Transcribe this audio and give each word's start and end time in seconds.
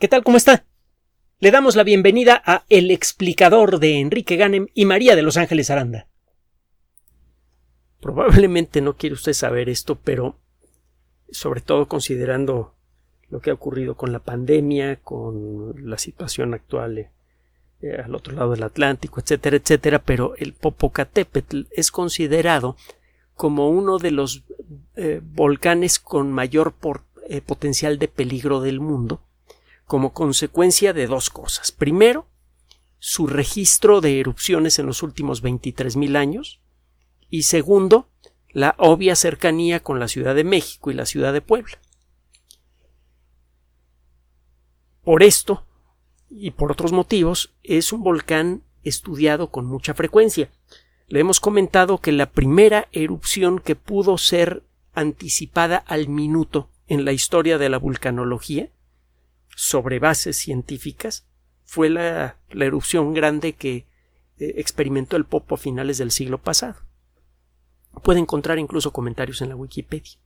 ¿Qué 0.00 0.08
tal? 0.08 0.24
¿Cómo 0.24 0.36
está? 0.36 0.64
Le 1.38 1.52
damos 1.52 1.76
la 1.76 1.84
bienvenida 1.84 2.42
a 2.44 2.64
El 2.68 2.90
explicador 2.90 3.78
de 3.78 4.00
Enrique 4.00 4.34
Ganem 4.34 4.66
y 4.74 4.86
María 4.86 5.14
de 5.14 5.22
Los 5.22 5.36
Ángeles 5.36 5.70
Aranda. 5.70 6.08
Probablemente 8.00 8.80
no 8.80 8.96
quiere 8.96 9.14
usted 9.14 9.34
saber 9.34 9.68
esto, 9.68 9.94
pero 9.94 10.36
sobre 11.30 11.60
todo 11.60 11.86
considerando 11.86 12.74
lo 13.30 13.38
que 13.38 13.50
ha 13.50 13.54
ocurrido 13.54 13.94
con 13.94 14.10
la 14.10 14.18
pandemia, 14.18 14.96
con 14.96 15.88
la 15.88 15.96
situación 15.96 16.54
actual 16.54 16.98
eh, 17.80 18.02
al 18.04 18.16
otro 18.16 18.34
lado 18.34 18.50
del 18.50 18.64
Atlántico, 18.64 19.20
etcétera, 19.20 19.56
etcétera, 19.56 20.00
pero 20.00 20.34
el 20.38 20.54
Popocatépetl 20.54 21.62
es 21.70 21.92
considerado 21.92 22.76
como 23.34 23.70
uno 23.70 23.98
de 23.98 24.10
los 24.10 24.42
eh, 24.96 25.20
volcanes 25.22 26.00
con 26.00 26.32
mayor 26.32 26.74
eh, 27.28 27.40
potencial 27.40 28.00
de 28.00 28.08
peligro 28.08 28.60
del 28.60 28.80
mundo 28.80 29.22
como 29.86 30.12
consecuencia 30.12 30.92
de 30.92 31.06
dos 31.06 31.30
cosas. 31.30 31.72
Primero, 31.72 32.26
su 32.98 33.26
registro 33.26 34.00
de 34.00 34.20
erupciones 34.20 34.78
en 34.78 34.86
los 34.86 35.02
últimos 35.02 35.42
23.000 35.42 36.16
años 36.16 36.60
y 37.28 37.42
segundo, 37.42 38.08
la 38.48 38.74
obvia 38.78 39.16
cercanía 39.16 39.80
con 39.80 39.98
la 39.98 40.08
Ciudad 40.08 40.34
de 40.34 40.44
México 40.44 40.90
y 40.90 40.94
la 40.94 41.06
Ciudad 41.06 41.32
de 41.32 41.42
Puebla. 41.42 41.78
Por 45.02 45.22
esto 45.22 45.66
y 46.30 46.52
por 46.52 46.72
otros 46.72 46.92
motivos, 46.92 47.54
es 47.62 47.92
un 47.92 48.02
volcán 48.02 48.62
estudiado 48.84 49.50
con 49.50 49.66
mucha 49.66 49.94
frecuencia. 49.94 50.50
Le 51.06 51.20
hemos 51.20 51.40
comentado 51.40 51.98
que 51.98 52.12
la 52.12 52.30
primera 52.30 52.88
erupción 52.92 53.58
que 53.58 53.76
pudo 53.76 54.16
ser 54.16 54.62
anticipada 54.94 55.76
al 55.76 56.08
minuto 56.08 56.70
en 56.86 57.04
la 57.04 57.12
historia 57.12 57.58
de 57.58 57.68
la 57.68 57.78
vulcanología 57.78 58.70
sobre 59.54 59.98
bases 59.98 60.36
científicas 60.36 61.26
fue 61.64 61.88
la, 61.88 62.36
erupción 62.50 63.14
grande 63.14 63.54
que 63.54 63.86
eh, 64.38 64.54
experimentó 64.56 65.16
el 65.16 65.24
Popo 65.24 65.54
a 65.54 65.58
finales 65.58 65.98
del 65.98 66.10
siglo 66.10 66.38
pasado. 66.38 66.76
Puede 68.02 68.20
encontrar 68.20 68.58
incluso 68.58 68.92
comentarios 68.92 69.40
en 69.40 69.48
la 69.50 69.56
Wikipedia. 69.56 70.18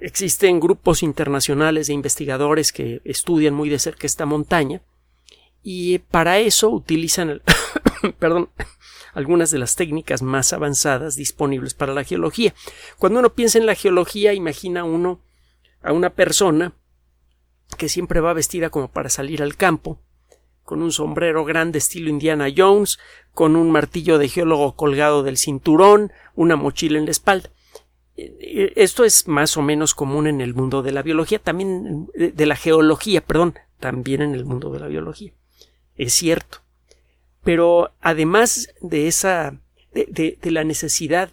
Existen 0.00 0.60
grupos 0.60 1.02
internacionales 1.02 1.88
de 1.88 1.94
investigadores 1.94 2.72
que 2.72 3.02
estudian 3.04 3.54
muy 3.54 3.68
de 3.68 3.78
cerca 3.78 4.06
esta 4.06 4.26
montaña 4.26 4.80
y 5.62 5.98
para 5.98 6.38
eso 6.38 6.70
utilizan 6.70 7.42
perdón, 8.18 8.50
algunas 9.14 9.50
de 9.50 9.58
las 9.58 9.76
técnicas 9.76 10.22
más 10.22 10.52
avanzadas 10.52 11.16
disponibles 11.16 11.74
para 11.74 11.94
la 11.94 12.04
geología. 12.04 12.54
Cuando 12.98 13.20
uno 13.20 13.34
piensa 13.34 13.58
en 13.58 13.66
la 13.66 13.74
geología, 13.74 14.34
imagina 14.34 14.84
uno 14.84 15.20
a 15.82 15.92
una 15.92 16.10
persona 16.10 16.74
que 17.76 17.88
siempre 17.88 18.20
va 18.20 18.32
vestida 18.32 18.70
como 18.70 18.88
para 18.88 19.08
salir 19.08 19.42
al 19.42 19.56
campo, 19.56 19.98
con 20.62 20.82
un 20.82 20.92
sombrero 20.92 21.44
grande 21.44 21.78
estilo 21.78 22.08
Indiana 22.08 22.48
Jones, 22.54 22.98
con 23.34 23.56
un 23.56 23.70
martillo 23.70 24.18
de 24.18 24.28
geólogo 24.28 24.76
colgado 24.76 25.22
del 25.22 25.36
cinturón, 25.36 26.12
una 26.34 26.56
mochila 26.56 26.98
en 26.98 27.06
la 27.06 27.10
espalda. 27.10 27.50
Eh, 28.16 28.36
eh, 28.40 28.72
esto 28.76 29.04
es 29.04 29.26
más 29.26 29.56
o 29.56 29.62
menos 29.62 29.94
común 29.94 30.26
en 30.26 30.40
el 30.40 30.54
mundo 30.54 30.82
de 30.82 30.92
la 30.92 31.02
biología, 31.02 31.38
también 31.38 32.08
eh, 32.14 32.32
de 32.34 32.46
la 32.46 32.56
geología, 32.56 33.22
perdón, 33.22 33.54
también 33.80 34.22
en 34.22 34.34
el 34.34 34.44
mundo 34.44 34.70
de 34.70 34.80
la 34.80 34.86
biología. 34.86 35.32
Es 35.96 36.12
cierto. 36.12 36.58
Pero 37.42 37.92
además 38.00 38.72
de 38.80 39.08
esa, 39.08 39.58
de, 39.92 40.38
de 40.40 40.50
la 40.52 40.62
necesidad 40.62 41.30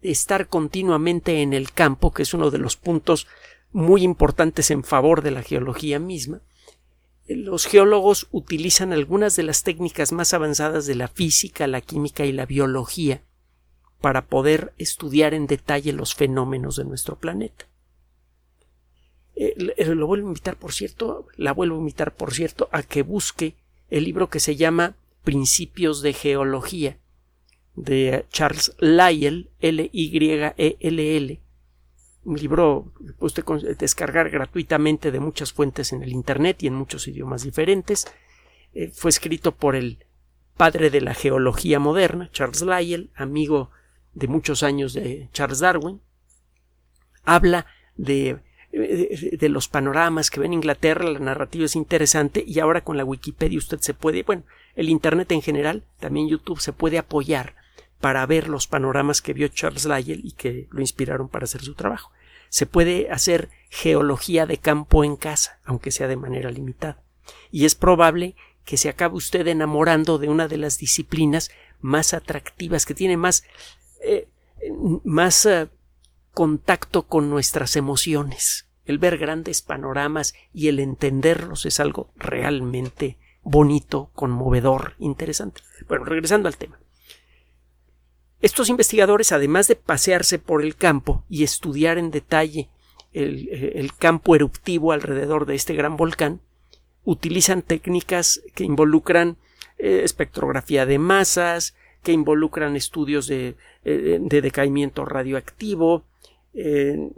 de 0.00 0.10
estar 0.10 0.46
continuamente 0.46 1.42
en 1.42 1.52
el 1.52 1.72
campo, 1.72 2.12
que 2.12 2.22
es 2.22 2.32
uno 2.32 2.50
de 2.50 2.58
los 2.58 2.76
puntos 2.76 3.26
muy 3.72 4.02
importantes 4.02 4.70
en 4.70 4.84
favor 4.84 5.22
de 5.22 5.30
la 5.30 5.42
geología 5.42 5.98
misma, 5.98 6.42
los 7.26 7.66
geólogos 7.66 8.26
utilizan 8.32 8.92
algunas 8.92 9.36
de 9.36 9.44
las 9.44 9.62
técnicas 9.62 10.10
más 10.12 10.34
avanzadas 10.34 10.86
de 10.86 10.96
la 10.96 11.08
física, 11.08 11.66
la 11.66 11.80
química 11.80 12.26
y 12.26 12.32
la 12.32 12.46
biología 12.46 13.22
para 14.00 14.26
poder 14.26 14.72
estudiar 14.78 15.34
en 15.34 15.46
detalle 15.46 15.92
los 15.92 16.14
fenómenos 16.14 16.76
de 16.76 16.84
nuestro 16.84 17.18
planeta. 17.18 17.66
Eh, 19.36 19.54
lo 19.94 20.06
vuelvo 20.06 20.26
a 20.26 20.30
invitar, 20.30 20.56
por 20.56 20.72
cierto, 20.72 21.28
la 21.36 21.52
vuelvo 21.52 21.76
a 21.76 21.80
invitar, 21.80 22.14
por 22.14 22.34
cierto, 22.34 22.68
a 22.72 22.82
que 22.82 23.02
busque 23.02 23.54
el 23.88 24.04
libro 24.04 24.28
que 24.28 24.40
se 24.40 24.56
llama 24.56 24.96
Principios 25.22 26.02
de 26.02 26.12
Geología 26.12 26.98
de 27.74 28.26
Charles 28.30 28.74
Lyell, 28.80 29.50
L-Y-E-L-L, 29.60 31.40
un 32.24 32.36
libro 32.36 32.92
usted 33.18 33.44
descargar 33.78 34.30
gratuitamente 34.30 35.10
de 35.10 35.20
muchas 35.20 35.52
fuentes 35.52 35.92
en 35.92 36.02
el 36.02 36.12
Internet 36.12 36.62
y 36.62 36.66
en 36.66 36.74
muchos 36.74 37.08
idiomas 37.08 37.42
diferentes. 37.42 38.06
Eh, 38.74 38.90
fue 38.94 39.08
escrito 39.08 39.52
por 39.52 39.74
el 39.74 40.04
padre 40.56 40.90
de 40.90 41.00
la 41.00 41.14
geología 41.14 41.78
moderna, 41.78 42.30
Charles 42.32 42.62
Lyell, 42.62 43.10
amigo 43.14 43.70
de 44.12 44.28
muchos 44.28 44.62
años 44.62 44.92
de 44.92 45.28
Charles 45.32 45.60
Darwin. 45.60 46.00
Habla 47.24 47.66
de, 47.96 48.38
de, 48.72 49.36
de, 49.38 49.48
los 49.48 49.68
panoramas 49.68 50.30
que 50.30 50.40
ve 50.40 50.46
en 50.46 50.52
Inglaterra, 50.54 51.08
la 51.08 51.18
narrativa 51.18 51.64
es 51.64 51.76
interesante 51.76 52.44
y 52.46 52.60
ahora 52.60 52.82
con 52.82 52.96
la 52.96 53.04
Wikipedia 53.04 53.58
usted 53.58 53.78
se 53.80 53.94
puede, 53.94 54.22
bueno, 54.22 54.42
el 54.74 54.88
Internet 54.88 55.32
en 55.32 55.42
general, 55.42 55.84
también 55.98 56.28
YouTube 56.28 56.60
se 56.60 56.72
puede 56.72 56.98
apoyar 56.98 57.54
para 58.00 58.24
ver 58.26 58.48
los 58.48 58.66
panoramas 58.66 59.22
que 59.22 59.34
vio 59.34 59.48
Charles 59.48 59.84
Lyell 59.84 60.24
y 60.24 60.32
que 60.32 60.68
lo 60.70 60.80
inspiraron 60.80 61.28
para 61.28 61.44
hacer 61.44 61.62
su 61.62 61.74
trabajo. 61.74 62.10
Se 62.48 62.66
puede 62.66 63.10
hacer 63.10 63.50
geología 63.68 64.46
de 64.46 64.58
campo 64.58 65.04
en 65.04 65.16
casa, 65.16 65.60
aunque 65.64 65.92
sea 65.92 66.08
de 66.08 66.16
manera 66.16 66.50
limitada. 66.50 67.02
Y 67.50 67.64
es 67.64 67.74
probable 67.74 68.34
que 68.64 68.76
se 68.76 68.88
acabe 68.88 69.16
usted 69.16 69.46
enamorando 69.46 70.18
de 70.18 70.28
una 70.28 70.48
de 70.48 70.56
las 70.56 70.78
disciplinas 70.78 71.50
más 71.80 72.14
atractivas, 72.14 72.86
que 72.86 72.94
tiene 72.94 73.16
más, 73.16 73.44
eh, 74.02 74.28
más 75.04 75.46
eh, 75.46 75.68
contacto 76.32 77.02
con 77.02 77.30
nuestras 77.30 77.76
emociones. 77.76 78.66
El 78.84 78.98
ver 78.98 79.18
grandes 79.18 79.62
panoramas 79.62 80.34
y 80.52 80.68
el 80.68 80.80
entenderlos 80.80 81.66
es 81.66 81.78
algo 81.80 82.12
realmente 82.16 83.18
bonito, 83.42 84.10
conmovedor, 84.14 84.94
interesante. 84.98 85.62
Bueno, 85.88 86.04
regresando 86.04 86.48
al 86.48 86.56
tema. 86.56 86.78
Estos 88.42 88.70
investigadores, 88.70 89.32
además 89.32 89.68
de 89.68 89.76
pasearse 89.76 90.38
por 90.38 90.62
el 90.62 90.74
campo 90.76 91.24
y 91.28 91.44
estudiar 91.44 91.98
en 91.98 92.10
detalle 92.10 92.68
el, 93.12 93.90
campo 93.98 94.34
eruptivo 94.34 94.92
alrededor 94.92 95.44
de 95.44 95.56
este 95.56 95.74
gran 95.74 95.96
volcán, 95.96 96.40
utilizan 97.04 97.62
técnicas 97.62 98.40
que 98.54 98.64
involucran 98.64 99.36
eh, 99.78 100.02
espectrografía 100.04 100.86
de 100.86 100.98
masas, 100.98 101.74
que 102.02 102.12
involucran 102.12 102.76
estudios 102.76 103.26
de, 103.26 103.56
eh, 103.84 104.18
decaimiento 104.20 105.04
radioactivo, 105.04 106.04
eh, 106.54 107.10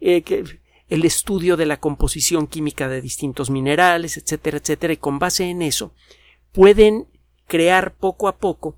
el 0.00 1.04
estudio 1.04 1.56
de 1.56 1.66
la 1.66 1.78
composición 1.78 2.48
química 2.48 2.88
de 2.88 3.00
distintos 3.00 3.50
minerales, 3.50 4.16
etcétera, 4.16 4.58
etcétera, 4.58 4.92
y 4.92 4.96
con 4.96 5.20
base 5.20 5.44
en 5.44 5.62
eso 5.62 5.92
pueden 6.52 7.06
crear 7.46 7.94
poco 7.94 8.26
a 8.26 8.36
poco 8.36 8.76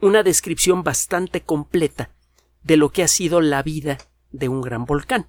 una 0.00 0.22
descripción 0.22 0.82
bastante 0.82 1.42
completa 1.42 2.10
de 2.62 2.76
lo 2.76 2.90
que 2.90 3.02
ha 3.02 3.08
sido 3.08 3.40
la 3.40 3.62
vida 3.62 3.98
de 4.30 4.48
un 4.48 4.62
gran 4.62 4.84
volcán. 4.84 5.28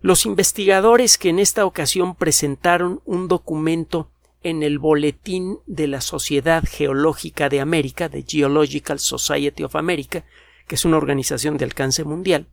Los 0.00 0.26
investigadores 0.26 1.18
que 1.18 1.30
en 1.30 1.38
esta 1.38 1.64
ocasión 1.64 2.14
presentaron 2.14 3.00
un 3.04 3.28
documento 3.28 4.10
en 4.42 4.62
el 4.62 4.78
Boletín 4.78 5.58
de 5.66 5.88
la 5.88 6.00
Sociedad 6.00 6.62
Geológica 6.64 7.48
de 7.48 7.60
América, 7.60 8.08
de 8.08 8.22
Geological 8.22 9.00
Society 9.00 9.64
of 9.64 9.74
America, 9.74 10.24
que 10.68 10.76
es 10.76 10.84
una 10.84 10.96
organización 10.96 11.56
de 11.56 11.64
alcance 11.64 12.04
mundial, 12.04 12.48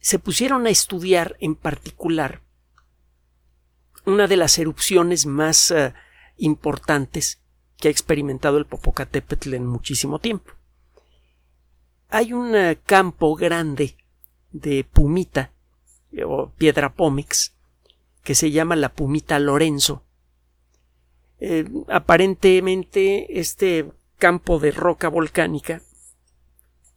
se 0.00 0.18
pusieron 0.18 0.66
a 0.66 0.70
estudiar 0.70 1.36
en 1.40 1.54
particular 1.54 2.42
una 4.04 4.26
de 4.26 4.36
las 4.36 4.58
erupciones 4.58 5.26
más 5.26 5.70
uh, 5.70 5.92
importantes 6.36 7.42
que 7.78 7.88
ha 7.88 7.90
experimentado 7.90 8.58
el 8.58 8.66
Popocatépetl 8.66 9.54
en 9.54 9.66
muchísimo 9.66 10.18
tiempo. 10.18 10.52
Hay 12.08 12.32
un 12.32 12.54
eh, 12.54 12.78
campo 12.84 13.34
grande 13.36 13.96
de 14.50 14.84
pumita 14.84 15.52
eh, 16.12 16.24
o 16.24 16.50
piedra 16.56 16.94
pómix 16.94 17.54
que 18.22 18.34
se 18.34 18.50
llama 18.50 18.76
la 18.76 18.90
pumita 18.90 19.38
Lorenzo. 19.38 20.02
Eh, 21.40 21.68
aparentemente 21.88 23.38
este 23.38 23.92
campo 24.18 24.58
de 24.58 24.72
roca 24.72 25.08
volcánica 25.08 25.82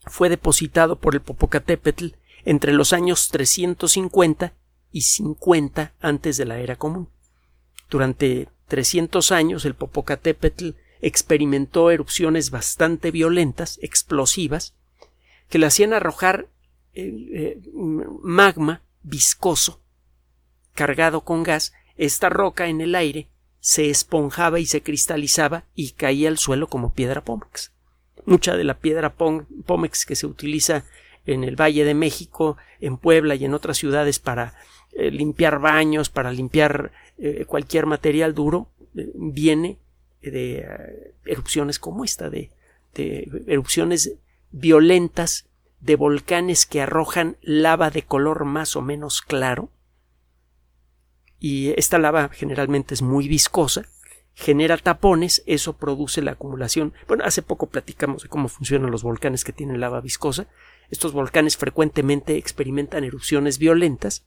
fue 0.08 0.30
depositado 0.30 1.00
por 1.00 1.14
el 1.14 1.22
Popocatépetl 1.22 2.08
entre 2.44 2.74
los 2.74 2.92
años 2.92 3.30
350 3.30 4.54
y 4.92 5.02
50 5.02 5.94
antes 6.02 6.38
de 6.38 6.46
la 6.46 6.60
era 6.60 6.76
común. 6.76 7.10
Durante 7.90 8.50
300 8.72 9.34
años 9.34 9.66
el 9.66 9.76
Popocatépetl 9.76 10.70
experimentó 11.02 11.92
erupciones 11.92 12.52
bastante 12.52 13.12
violentas, 13.12 13.78
explosivas, 13.82 14.76
que 15.50 15.60
le 15.60 15.66
hacían 15.66 15.92
arrojar 15.92 16.48
eh, 16.94 17.12
eh, 17.34 17.62
magma 18.24 18.82
viscoso 19.04 19.82
cargado 20.74 21.26
con 21.26 21.44
gas, 21.44 21.74
esta 21.98 22.30
roca 22.30 22.68
en 22.68 22.80
el 22.80 22.96
aire 22.96 23.28
se 23.60 23.90
esponjaba 23.90 24.62
y 24.62 24.66
se 24.66 24.82
cristalizaba 24.82 25.66
y 25.76 25.92
caía 25.92 26.30
al 26.30 26.38
suelo 26.38 26.68
como 26.68 26.94
piedra 26.94 27.26
pómex. 27.26 27.74
Mucha 28.26 28.56
de 28.56 28.64
la 28.64 28.80
piedra 28.80 29.14
pómex 29.14 30.06
que 30.06 30.16
se 30.16 30.28
utiliza 30.28 30.86
en 31.26 31.44
el 31.44 31.60
Valle 31.60 31.84
de 31.84 31.94
México, 31.94 32.56
en 32.80 32.96
Puebla 32.96 33.36
y 33.36 33.44
en 33.44 33.54
otras 33.54 33.78
ciudades 33.78 34.20
para 34.20 34.54
eh, 34.94 35.12
limpiar 35.12 35.60
baños, 35.60 36.10
para 36.10 36.32
limpiar 36.32 36.94
eh, 37.24 37.46
cualquier 37.46 37.86
material 37.86 38.34
duro, 38.34 38.72
eh, 38.96 39.12
viene 39.16 39.78
de 40.22 41.14
erupciones 41.26 41.78
como 41.78 42.04
esta, 42.04 42.30
de, 42.30 42.50
de 42.96 43.44
erupciones 43.48 44.16
violentas 44.52 45.48
de 45.80 45.96
volcanes 45.96 46.66
que 46.66 46.82
arrojan 46.82 47.38
lava 47.42 47.92
de 47.92 48.04
color 48.04 48.46
más 48.46 48.76
o 48.76 48.82
menos 48.82 49.22
claro. 49.22 49.70
Y 51.40 51.70
esta 51.78 52.00
lava 52.00 52.30
generalmente 52.30 52.94
es 52.94 53.02
muy 53.02 53.28
viscosa, 53.28 53.86
genera 54.34 54.78
tapones, 54.78 55.44
eso 55.46 55.78
produce 55.78 56.22
la 56.22 56.32
acumulación. 56.32 56.94
Bueno, 57.08 57.24
hace 57.24 57.44
poco 57.44 57.68
platicamos 57.68 58.24
de 58.24 58.30
cómo 58.30 58.48
funcionan 58.48 58.92
los 58.92 59.04
volcanes 59.04 59.44
que 59.44 59.54
tienen 59.54 59.80
lava 59.80 60.02
viscosa. 60.02 60.48
Estos 60.90 61.14
volcanes 61.14 61.58
frecuentemente 61.58 62.38
experimentan 62.38 63.04
erupciones 63.04 63.60
violentas 63.60 64.26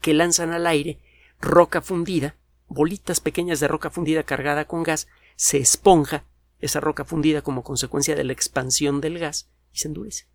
que 0.00 0.14
lanzan 0.14 0.50
al 0.50 0.66
aire 0.66 0.98
roca 1.40 1.80
fundida, 1.80 2.36
bolitas 2.68 3.20
pequeñas 3.20 3.60
de 3.60 3.68
roca 3.68 3.90
fundida 3.90 4.22
cargada 4.22 4.66
con 4.66 4.82
gas, 4.82 5.08
se 5.36 5.58
esponja 5.58 6.24
esa 6.58 6.80
roca 6.80 7.04
fundida 7.04 7.42
como 7.42 7.62
consecuencia 7.62 8.16
de 8.16 8.24
la 8.24 8.32
expansión 8.32 9.00
del 9.00 9.18
gas 9.18 9.48
y 9.72 9.78
se 9.78 9.88
endurece. 9.88 10.26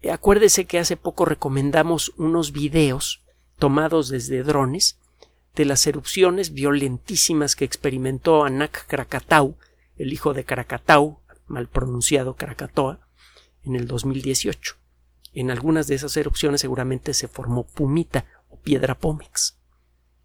Eh, 0.00 0.10
acuérdese 0.10 0.64
que 0.64 0.78
hace 0.78 0.96
poco 0.96 1.24
recomendamos 1.24 2.12
unos 2.16 2.52
videos 2.52 3.22
tomados 3.58 4.08
desde 4.08 4.42
drones 4.42 4.98
de 5.54 5.64
las 5.64 5.86
erupciones 5.86 6.52
violentísimas 6.52 7.56
que 7.56 7.64
experimentó 7.64 8.44
Anak 8.44 8.86
Krakatau, 8.86 9.56
el 9.96 10.12
hijo 10.12 10.32
de 10.32 10.44
Krakatau, 10.44 11.18
mal 11.48 11.66
pronunciado 11.66 12.36
Krakatoa, 12.36 13.00
en 13.64 13.74
el 13.74 13.88
2018. 13.88 14.76
En 15.34 15.50
algunas 15.50 15.88
de 15.88 15.96
esas 15.96 16.16
erupciones 16.16 16.60
seguramente 16.60 17.12
se 17.12 17.28
formó 17.28 17.66
pumita 17.66 18.24
o 18.50 18.56
piedra 18.58 18.96
pómex. 18.96 19.57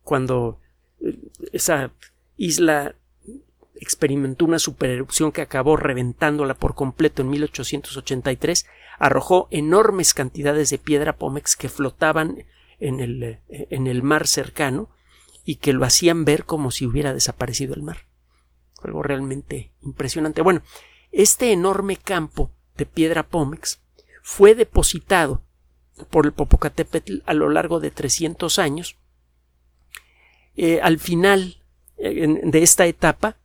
Cuando 0.03 0.59
eh, 1.01 1.17
esa 1.51 1.91
isla 2.37 2.95
experimentó 3.75 4.45
una 4.45 4.59
supererupción 4.59 5.31
que 5.31 5.41
acabó 5.41 5.75
reventándola 5.75 6.53
por 6.53 6.75
completo 6.75 7.21
en 7.21 7.29
1883, 7.29 8.65
arrojó 8.99 9.47
enormes 9.51 10.13
cantidades 10.13 10.69
de 10.69 10.77
piedra 10.77 11.17
pómex 11.17 11.55
que 11.55 11.69
flotaban 11.69 12.45
en 12.79 12.99
el, 12.99 13.23
eh, 13.23 13.39
en 13.49 13.87
el 13.87 14.03
mar 14.03 14.27
cercano 14.27 14.89
y 15.45 15.55
que 15.55 15.73
lo 15.73 15.85
hacían 15.85 16.25
ver 16.25 16.45
como 16.45 16.71
si 16.71 16.85
hubiera 16.85 17.13
desaparecido 17.13 17.73
el 17.73 17.83
mar. 17.83 18.05
Algo 18.81 19.03
realmente 19.03 19.71
impresionante. 19.81 20.41
Bueno, 20.41 20.61
este 21.11 21.51
enorme 21.51 21.97
campo 21.97 22.51
de 22.77 22.85
piedra 22.85 23.23
pómex 23.23 23.81
fue 24.21 24.55
depositado 24.55 25.43
por 26.09 26.25
el 26.25 26.33
Popocatépetl 26.33 27.19
a 27.25 27.33
lo 27.33 27.49
largo 27.49 27.79
de 27.79 27.91
300 27.91 28.59
años. 28.59 28.97
Eh, 30.55 30.79
al 30.81 30.99
final 30.99 31.57
eh, 31.97 32.27
de 32.43 32.63
esta 32.63 32.85
etapa, 32.85 33.37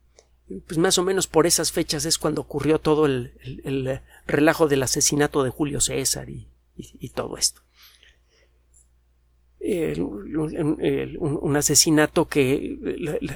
pues 0.67 0.77
más 0.77 0.97
o 0.97 1.03
menos 1.03 1.27
por 1.27 1.47
esas 1.47 1.71
fechas 1.71 2.05
es 2.05 2.17
cuando 2.17 2.41
ocurrió 2.41 2.79
todo 2.79 3.05
el, 3.05 3.33
el, 3.63 4.01
relajo 4.25 4.67
del 4.67 4.83
asesinato 4.83 5.43
de 5.43 5.49
Julio 5.49 5.79
César 5.81 6.27
y, 6.29 6.47
todo 7.13 7.37
esto. 7.37 7.61
un, 9.99 11.55
asesinato 11.55 12.27
que 12.27 12.79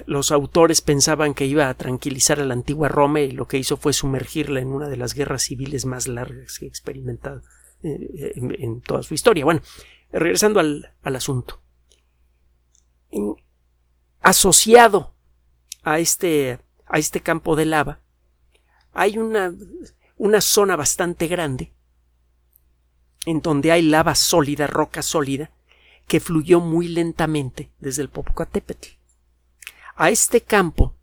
los 0.06 0.32
autores 0.32 0.82
pensaban 0.82 1.34
que 1.34 1.46
iba 1.46 1.70
a 1.70 1.74
tranquilizar 1.74 2.40
a 2.40 2.46
la 2.46 2.54
antigua 2.54 2.88
Roma 2.88 3.22
y 3.22 3.32
lo 3.32 3.48
que 3.48 3.58
hizo 3.58 3.78
fue 3.78 3.94
sumergirla 3.94 4.60
en 4.60 4.70
una 4.70 4.88
de 4.88 4.98
las 4.98 5.14
guerras 5.14 5.44
civiles 5.44 5.86
más 5.86 6.08
largas 6.08 6.58
que 6.58 6.66
ha 6.66 6.70
experimentado 6.70 7.42
eh, 7.84 8.34
en, 8.36 8.82
toda 8.82 9.04
su 9.04 9.14
historia. 9.14 9.46
Bueno, 9.46 9.62
regresando 10.12 10.60
al 10.60 11.16
asunto. 11.16 11.60
Asociado 14.24 15.14
a 15.84 16.00
este 16.00 16.60
a 16.88 16.98
este 16.98 17.22
campo 17.22 17.56
de 17.56 17.66
lava, 17.66 18.00
hay 18.94 19.18
una, 19.18 19.54
una 20.18 20.42
zona 20.42 20.76
bastante 20.76 21.28
grande 21.28 21.74
en 23.26 23.42
donde 23.42 23.72
hay 23.72 23.82
lava 23.82 24.16
sólida, 24.16 24.68
roca 24.68 25.02
sólida, 25.02 25.52
que 26.08 26.20
fluyó 26.20 26.60
muy 26.60 26.88
lentamente 26.88 27.72
desde 27.80 28.02
el 28.02 28.10
Popocatépetl. 28.10 28.90
A 29.96 30.10
este 30.10 30.42
campo 30.42 30.96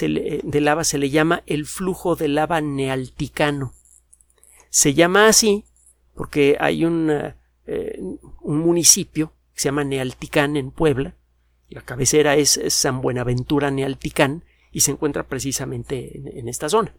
de 0.00 0.60
lava 0.60 0.84
se 0.84 0.98
le 0.98 1.10
llama 1.10 1.42
el 1.46 1.66
flujo 1.66 2.14
de 2.14 2.28
lava 2.28 2.60
nealticano. 2.60 3.74
Se 4.70 4.94
llama 4.94 5.28
así 5.28 5.64
porque 6.14 6.56
hay 6.60 6.84
un, 6.84 7.10
eh, 7.66 8.00
un 8.40 8.58
municipio 8.58 9.32
que 9.54 9.60
se 9.60 9.68
llama 9.68 9.84
Nealticán 9.84 10.56
en 10.56 10.70
Puebla. 10.70 11.14
La 11.68 11.82
cabecera 11.82 12.36
es 12.36 12.60
San 12.68 13.02
Buenaventura 13.02 13.70
Nealticán 13.70 14.42
y 14.72 14.80
se 14.80 14.90
encuentra 14.90 15.24
precisamente 15.24 16.38
en, 16.38 16.48
esta 16.48 16.68
zona. 16.68 16.94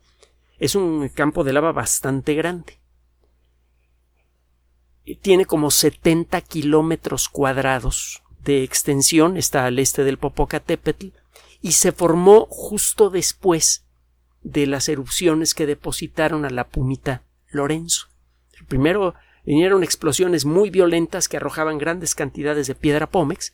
Es 0.59 0.75
un 0.75 1.09
campo 1.09 1.43
de 1.43 1.53
lava 1.53 1.71
bastante 1.71 2.35
grande. 2.35 2.77
Tiene 5.21 5.45
como 5.45 5.71
70 5.71 6.41
kilómetros 6.41 7.29
cuadrados 7.29 8.21
de 8.43 8.63
extensión, 8.63 9.37
está 9.37 9.65
al 9.65 9.79
este 9.79 10.03
del 10.03 10.17
Popocatépetl, 10.17 11.07
y 11.61 11.71
se 11.73 11.91
formó 11.91 12.45
justo 12.49 13.09
después 13.09 13.85
de 14.43 14.67
las 14.67 14.87
erupciones 14.87 15.53
que 15.53 15.65
depositaron 15.65 16.45
a 16.45 16.49
la 16.49 16.67
Pumita 16.67 17.23
Lorenzo. 17.49 18.07
Primero 18.67 19.15
vinieron 19.45 19.83
explosiones 19.83 20.45
muy 20.45 20.69
violentas 20.69 21.27
que 21.27 21.37
arrojaban 21.37 21.79
grandes 21.79 22.13
cantidades 22.13 22.67
de 22.67 22.75
piedra 22.75 23.07
pómex, 23.07 23.53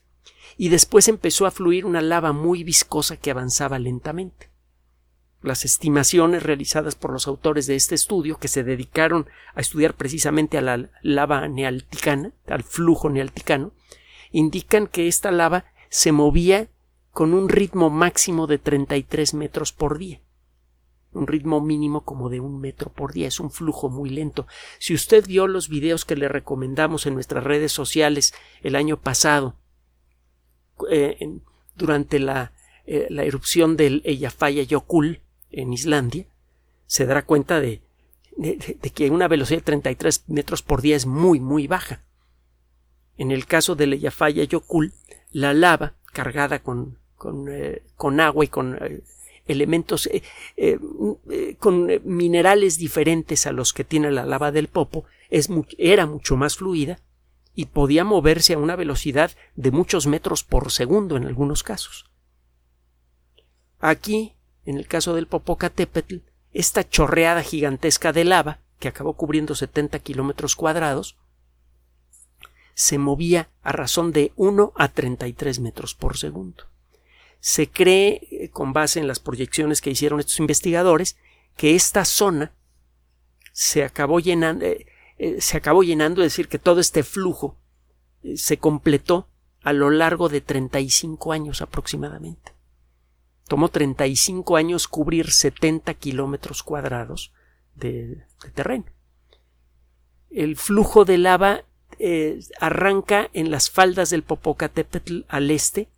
y 0.58 0.70
después 0.70 1.08
empezó 1.08 1.46
a 1.46 1.52
fluir 1.52 1.86
una 1.86 2.02
lava 2.02 2.32
muy 2.32 2.64
viscosa 2.64 3.18
que 3.18 3.32
avanzaba 3.32 3.80
lentamente. 3.80 4.50
Las 5.42 5.66
estimaciones 5.66 6.44
realizadas 6.44 6.96
por 6.96 7.12
los 7.12 7.28
autores 7.28 7.68
de 7.68 7.76
este 7.76 7.94
estudio, 7.94 8.38
que 8.38 8.48
se 8.48 8.64
dedicaron 8.64 9.28
a 9.54 9.62
estudiar 9.62 9.94
precisamente 9.94 10.58
a 10.58 10.62
la 10.62 10.90
lava 11.02 11.48
nealticana, 11.48 12.32
al 12.48 12.64
flujo 12.64 13.10
nealticano, 13.10 13.72
indican 14.32 14.88
que 14.88 15.08
esta 15.08 15.32
lava 15.32 15.66
se 15.90 16.12
movía 16.12 16.70
con 17.12 17.34
un 17.34 17.48
ritmo 17.48 17.90
máximo 17.90 18.48
de 18.48 18.58
33 18.58 19.36
metros 19.36 19.72
por 19.72 19.98
día. 20.00 20.20
Un 21.14 21.28
ritmo 21.28 21.62
mínimo 21.62 22.02
como 22.04 22.30
de 22.30 22.42
un 22.42 22.60
metro 22.60 22.92
por 22.92 23.14
día. 23.14 23.28
Es 23.28 23.40
un 23.40 23.52
flujo 23.52 23.90
muy 23.90 24.10
lento. 24.10 24.48
Si 24.80 24.94
usted 24.94 25.26
vio 25.26 25.48
los 25.48 25.70
videos 25.70 26.04
que 26.04 26.18
le 26.18 26.28
recomendamos 26.28 27.06
en 27.06 27.14
nuestras 27.14 27.44
redes 27.44 27.72
sociales 27.72 28.34
el 28.64 28.76
año 28.76 28.98
pasado 28.98 29.56
eh, 30.90 31.40
durante 31.76 32.20
la, 32.20 32.54
eh, 32.86 33.08
la, 33.10 33.24
erupción 33.24 33.78
del 33.78 34.02
Eyjafjalla 34.06 34.64
Yokul 34.64 35.22
en 35.52 35.74
Islandia, 35.74 36.26
se 36.88 37.06
dará 37.06 37.26
cuenta 37.26 37.60
de, 37.60 37.82
de, 38.38 38.92
que 38.94 39.10
una 39.10 39.28
velocidad 39.28 39.60
de 39.60 39.66
33 39.66 40.26
metros 40.28 40.62
por 40.62 40.82
día 40.82 40.96
es 40.96 41.06
muy, 41.06 41.40
muy 41.40 41.68
baja. 41.68 42.02
En 43.18 43.32
el 43.32 43.46
caso 43.46 43.76
del 43.76 43.94
Eyjafjalla 43.94 44.44
Yokul, 44.44 44.94
la 45.32 45.54
lava 45.54 45.94
cargada 46.14 46.60
con, 46.60 46.98
con, 47.16 47.48
eh, 47.50 47.84
con 47.96 48.20
agua 48.20 48.46
y 48.46 48.48
con 48.48 48.78
elementos, 49.48 50.10
con 51.60 51.88
minerales 52.04 52.78
diferentes 52.78 53.46
a 53.46 53.52
los 53.52 53.74
que 53.74 53.84
tiene 53.84 54.12
la 54.12 54.26
lava 54.26 54.52
del 54.52 54.68
Popo, 54.68 55.06
es, 55.30 55.50
era 55.78 56.06
mucho 56.06 56.36
más 56.36 56.56
fluida 56.58 57.00
y 57.56 57.68
podía 57.68 58.04
moverse 58.04 58.54
a 58.54 58.58
una 58.58 58.76
velocidad 58.76 59.32
de 59.56 59.72
muchos 59.72 60.08
metros 60.08 60.44
por 60.44 60.72
segundo 60.72 61.18
en 61.18 61.26
algunos 61.26 61.64
casos. 61.64 62.10
Aquí, 63.80 64.34
en 64.66 64.78
el 64.78 64.88
caso 64.88 65.16
del 65.16 65.28
Popocatépetl, 65.28 66.18
esta 66.54 66.88
chorreada 66.88 67.44
gigantesca 67.44 68.12
de 68.12 68.26
lava, 68.26 68.60
que 68.80 68.88
acabó 68.88 69.14
cubriendo 69.14 69.56
70 69.56 70.00
kilómetros 70.00 70.56
cuadrados, 70.56 71.18
se 72.74 72.98
movía 72.98 73.50
a 73.64 73.72
razón 73.72 74.12
de 74.12 74.34
1 74.36 74.74
a 74.76 74.90
33 74.90 75.60
metros 75.60 75.96
por 75.96 76.18
segundo. 76.18 76.66
Se 77.40 77.70
cree, 77.70 78.28
eh, 78.32 78.50
con 78.50 78.74
base 78.74 79.00
en 79.00 79.08
las 79.08 79.20
proyecciones 79.20 79.82
que 79.82 79.92
hicieron 79.92 80.20
estos 80.20 80.40
investigadores, 80.40 81.18
que 81.56 81.76
esta 81.76 82.04
zona 82.04 82.54
se 83.54 83.84
acabó 83.84 84.20
llenando, 84.20 84.66
eh, 84.66 84.88
eh, 85.18 85.40
se 85.40 85.58
acabó 85.58 85.84
llenando, 85.84 86.22
es 86.22 86.34
decir, 86.34 86.48
que 86.48 86.60
todo 86.60 86.80
este 86.80 87.04
flujo 87.04 87.58
eh, 88.24 88.38
se 88.38 88.58
completó 88.58 89.30
a 89.62 89.72
lo 89.74 89.90
largo 89.90 90.30
de 90.30 90.42
35 90.42 91.32
años 91.32 91.62
aproximadamente. 91.62 92.54
Tomó 93.48 93.70
35 93.70 94.58
años 94.58 94.88
cubrir 94.88 95.32
70 95.32 95.94
kilómetros 95.96 96.64
cuadrados 96.64 97.32
de, 97.76 98.26
terreno. 98.54 98.86
El 100.30 100.58
flujo 100.58 101.06
de 101.06 101.18
lava 101.18 101.64
eh, 101.98 102.40
arranca 102.60 103.30
en 103.34 103.52
las 103.52 103.70
faldas 103.70 104.10
del 104.10 104.24
Popocatépetl 104.24 105.22
al 105.28 105.50
este 105.50 105.90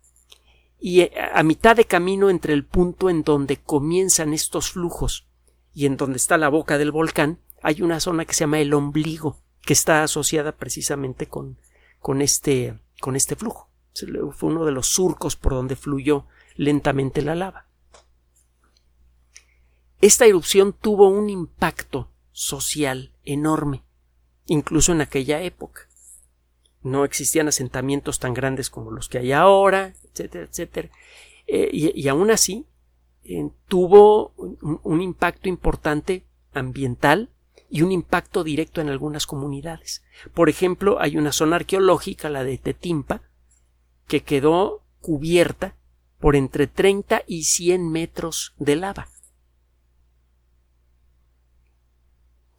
y 0.80 1.10
a 1.32 1.42
mitad 1.42 1.74
de 1.74 1.86
camino 1.86 2.30
entre 2.30 2.52
el 2.52 2.64
punto 2.64 3.10
en 3.10 3.24
donde 3.24 3.56
comienzan 3.56 4.32
estos 4.32 4.70
flujos 4.70 5.26
y 5.74 5.86
en 5.86 5.96
donde 5.96 6.18
está 6.18 6.38
la 6.38 6.48
boca 6.48 6.78
del 6.78 6.92
volcán 6.92 7.40
hay 7.62 7.82
una 7.82 8.00
zona 8.00 8.24
que 8.24 8.34
se 8.34 8.40
llama 8.40 8.60
el 8.60 8.72
ombligo 8.74 9.38
que 9.62 9.72
está 9.72 10.02
asociada 10.02 10.52
precisamente 10.52 11.26
con, 11.26 11.58
con, 12.00 12.22
este, 12.22 12.78
con 13.00 13.16
este 13.16 13.36
flujo. 13.36 13.68
Fue 14.32 14.50
uno 14.50 14.64
de 14.64 14.72
los 14.72 14.86
surcos 14.86 15.36
por 15.36 15.52
donde 15.52 15.76
fluyó 15.76 16.26
lentamente 16.56 17.22
la 17.22 17.34
lava. 17.34 17.66
Esta 20.00 20.26
erupción 20.26 20.72
tuvo 20.72 21.08
un 21.08 21.28
impacto 21.28 22.08
social 22.30 23.12
enorme, 23.24 23.82
incluso 24.46 24.92
en 24.92 25.00
aquella 25.00 25.42
época. 25.42 25.88
No 26.82 27.04
existían 27.04 27.48
asentamientos 27.48 28.20
tan 28.20 28.32
grandes 28.32 28.70
como 28.70 28.92
los 28.92 29.08
que 29.08 29.18
hay 29.18 29.32
ahora, 29.32 29.94
etcétera, 30.04 30.44
etcétera. 30.44 30.90
Eh, 31.48 31.70
y, 31.72 32.08
aún 32.08 32.30
así 32.30 32.66
eh, 33.24 33.50
tuvo 33.66 34.34
un, 34.36 35.00
impacto 35.00 35.48
importante 35.48 36.24
ambiental 36.52 37.30
y 37.70 37.82
un 37.82 37.92
impacto 37.92 38.44
directo 38.44 38.80
en 38.80 38.88
algunas 38.88 39.26
comunidades. 39.26 40.02
Por 40.34 40.48
ejemplo, 40.48 41.00
hay 41.00 41.16
una 41.16 41.32
zona 41.32 41.56
arqueológica, 41.56 42.30
la 42.30 42.44
de 42.44 42.58
Tetimpa, 42.58 43.22
que 44.06 44.22
quedó 44.22 44.82
cubierta 45.00 45.76
por 46.18 46.34
entre 46.34 46.66
30 46.66 47.22
y 47.26 47.44
100 47.44 47.90
metros 47.90 48.54
de 48.58 48.76
lava. 48.76 49.08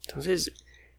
Entonces, 0.06 0.52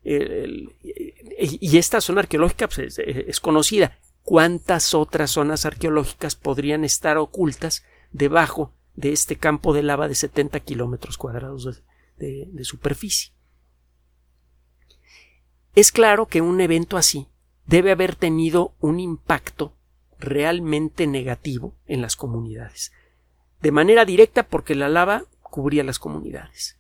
y 0.04 1.78
esta 1.78 2.02
zona 2.02 2.22
arqueológica 2.22 2.68
pues, 2.68 3.00
es, 3.00 3.40
conocida. 3.40 3.98
¿Cuántas 4.24 4.94
otras 4.94 5.32
zonas 5.32 5.66
arqueológicas 5.66 6.36
podrían 6.36 6.84
estar 6.84 7.18
ocultas 7.18 7.84
debajo 8.12 8.74
de 8.96 9.14
este 9.14 9.36
campo 9.36 9.74
de 9.74 9.84
lava 9.84 10.08
de 10.08 10.16
70 10.16 10.60
kilómetros 10.60 11.18
cuadrados 11.18 11.84
de, 12.18 12.48
de 12.52 12.64
superficie? 12.64 13.34
Es 15.74 15.92
claro 15.92 16.28
que 16.28 16.42
un 16.42 16.60
evento 16.60 16.98
así 16.98 17.28
debe 17.66 17.92
haber 17.92 18.16
tenido 18.16 18.74
un 18.80 19.00
impacto 19.00 19.74
realmente 20.20 21.08
negativo 21.08 21.74
en 21.88 22.02
las 22.02 22.16
comunidades. 22.16 22.92
De 23.62 23.72
manera 23.72 24.06
directa 24.06 24.44
porque 24.44 24.76
la 24.76 24.90
lava 24.90 25.24
cubría 25.42 25.84
las 25.84 25.98
comunidades. 25.98 26.78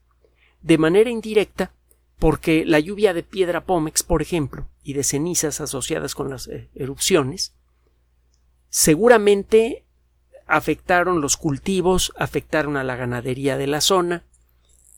De 0.61 0.77
manera 0.77 1.09
indirecta 1.09 1.71
porque 2.19 2.65
la 2.65 2.79
lluvia 2.79 3.13
de 3.13 3.23
piedra 3.23 3.65
pómex, 3.65 4.03
por 4.03 4.21
ejemplo, 4.21 4.67
y 4.83 4.93
de 4.93 5.03
cenizas 5.03 5.59
asociadas 5.59 6.13
con 6.13 6.29
las 6.29 6.47
eh, 6.47 6.69
erupciones, 6.75 7.55
seguramente 8.69 9.85
afectaron 10.45 11.21
los 11.21 11.37
cultivos, 11.37 12.13
afectaron 12.17 12.77
a 12.77 12.83
la 12.83 12.95
ganadería 12.95 13.57
de 13.57 13.67
la 13.67 13.81
zona, 13.81 14.23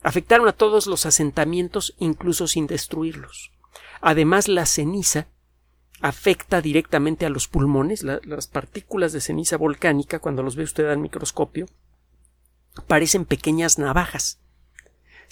afectaron 0.02 0.48
a 0.48 0.54
todos 0.54 0.88
los 0.88 1.06
asentamientos 1.06 1.96
incluso 1.98 2.48
sin 2.48 2.68
destruirlos. 2.68 3.53
Además, 4.02 4.48
la 4.48 4.66
ceniza 4.66 5.28
afecta 6.02 6.62
directamente 6.62 7.26
a 7.26 7.30
los 7.30 7.48
pulmones, 7.48 8.04
las 8.04 8.48
partículas 8.48 9.14
de 9.14 9.22
ceniza 9.22 9.58
volcánica, 9.58 10.20
cuando 10.20 10.44
los 10.44 10.56
ve 10.56 10.64
usted 10.64 10.90
al 10.90 10.98
microscopio, 10.98 11.68
parecen 12.88 13.26
pequeñas 13.26 13.80
navajas 13.80 14.40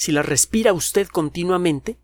si 0.01 0.11
la 0.11 0.23
respira 0.23 0.73
usted 0.73 1.07
continuamente, 1.07 1.95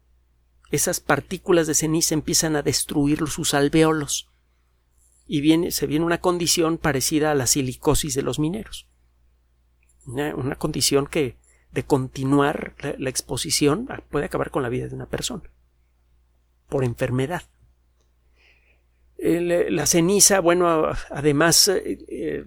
esas 0.69 0.99
partículas 0.99 1.65
de 1.65 1.73
ceniza 1.73 2.13
empiezan 2.13 2.55
a 2.55 2.61
destruir 2.61 3.27
sus 3.27 3.55
alveolos 3.55 4.29
y 5.25 5.41
viene, 5.41 5.71
se 5.71 5.87
viene 5.87 6.05
una 6.05 6.19
condición 6.19 6.77
parecida 6.77 7.31
a 7.31 7.33
la 7.33 7.47
silicosis 7.47 8.13
de 8.13 8.21
los 8.21 8.37
mineros. 8.37 8.87
Una, 10.05 10.55
condición 10.57 11.07
que 11.07 11.37
de 11.71 11.85
continuar 11.85 12.75
la, 12.99 13.09
exposición 13.09 13.89
puede 14.11 14.25
acabar 14.25 14.51
con 14.51 14.61
la 14.61 14.69
vida 14.69 14.87
de 14.87 14.93
una 14.93 15.07
persona 15.07 15.49
por 16.67 16.83
enfermedad. 16.83 17.43
la 19.17 19.85
ceniza, 19.85 20.39
bueno, 20.39 20.89
además 21.09 21.67
eh, 21.69 21.97
eh, 22.07 22.45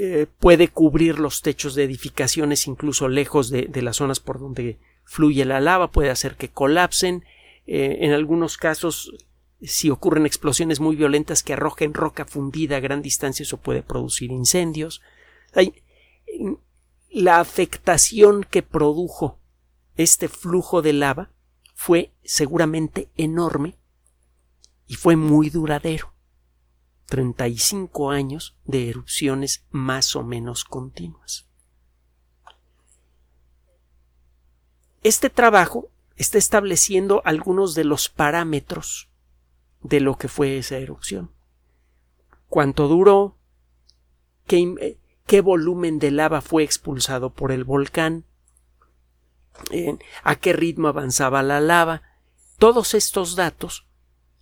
eh, 0.00 0.26
puede 0.38 0.68
cubrir 0.68 1.18
los 1.18 1.42
techos 1.42 1.74
de 1.74 1.82
edificaciones 1.82 2.68
incluso 2.68 3.08
lejos 3.08 3.50
de, 3.50 3.68
las 3.82 3.96
zonas 3.96 4.20
por 4.20 4.38
donde 4.38 4.78
fluye 5.04 5.44
la 5.44 5.60
lava, 5.60 5.90
puede 5.90 6.10
hacer 6.10 6.36
que 6.36 6.50
colapsen. 6.50 7.24
Eh, 7.66 7.98
en 8.02 8.12
algunos 8.12 8.58
casos, 8.58 9.12
si 9.60 9.90
ocurren 9.90 10.24
explosiones 10.24 10.78
muy 10.78 10.94
violentas 10.94 11.42
que 11.42 11.54
arrojen 11.54 11.94
roca 11.94 12.26
fundida 12.26 12.76
a 12.76 12.80
gran 12.80 13.02
distancia, 13.02 13.42
eso 13.42 13.56
puede 13.56 13.82
producir 13.82 14.30
incendios. 14.30 15.02
la 17.10 17.40
afectación 17.40 18.46
que 18.48 18.62
produjo 18.62 19.40
este 19.96 20.28
flujo 20.28 20.80
de 20.80 20.92
lava 20.92 21.32
fue 21.80 22.12
seguramente 22.24 23.08
enorme 23.16 23.78
y 24.88 24.96
fue 24.96 25.14
muy 25.14 25.48
duradero. 25.48 26.12
35 27.06 28.10
años 28.10 28.58
de 28.64 28.88
erupciones 28.88 29.64
más 29.70 30.16
o 30.16 30.24
menos 30.24 30.64
continuas. 30.64 31.46
Este 35.04 35.30
trabajo 35.30 35.88
está 36.16 36.36
estableciendo 36.36 37.22
algunos 37.24 37.76
de 37.76 37.84
los 37.84 38.08
parámetros 38.08 39.08
de 39.80 40.00
lo 40.00 40.18
que 40.18 40.26
fue 40.26 40.58
esa 40.58 40.78
erupción. 40.78 41.30
¿Cuánto 42.48 42.88
duró? 42.88 43.36
¿Qué, 44.48 44.98
qué 45.26 45.40
volumen 45.40 46.00
de 46.00 46.10
lava 46.10 46.40
fue 46.40 46.64
expulsado 46.64 47.32
por 47.32 47.52
el 47.52 47.62
volcán? 47.62 48.24
¿A 50.22 50.34
qué 50.36 50.52
ritmo 50.52 50.88
avanzaba 50.88 51.42
la 51.42 51.60
lava? 51.60 52.02
Todos 52.58 52.94
estos 52.94 53.36
datos 53.36 53.86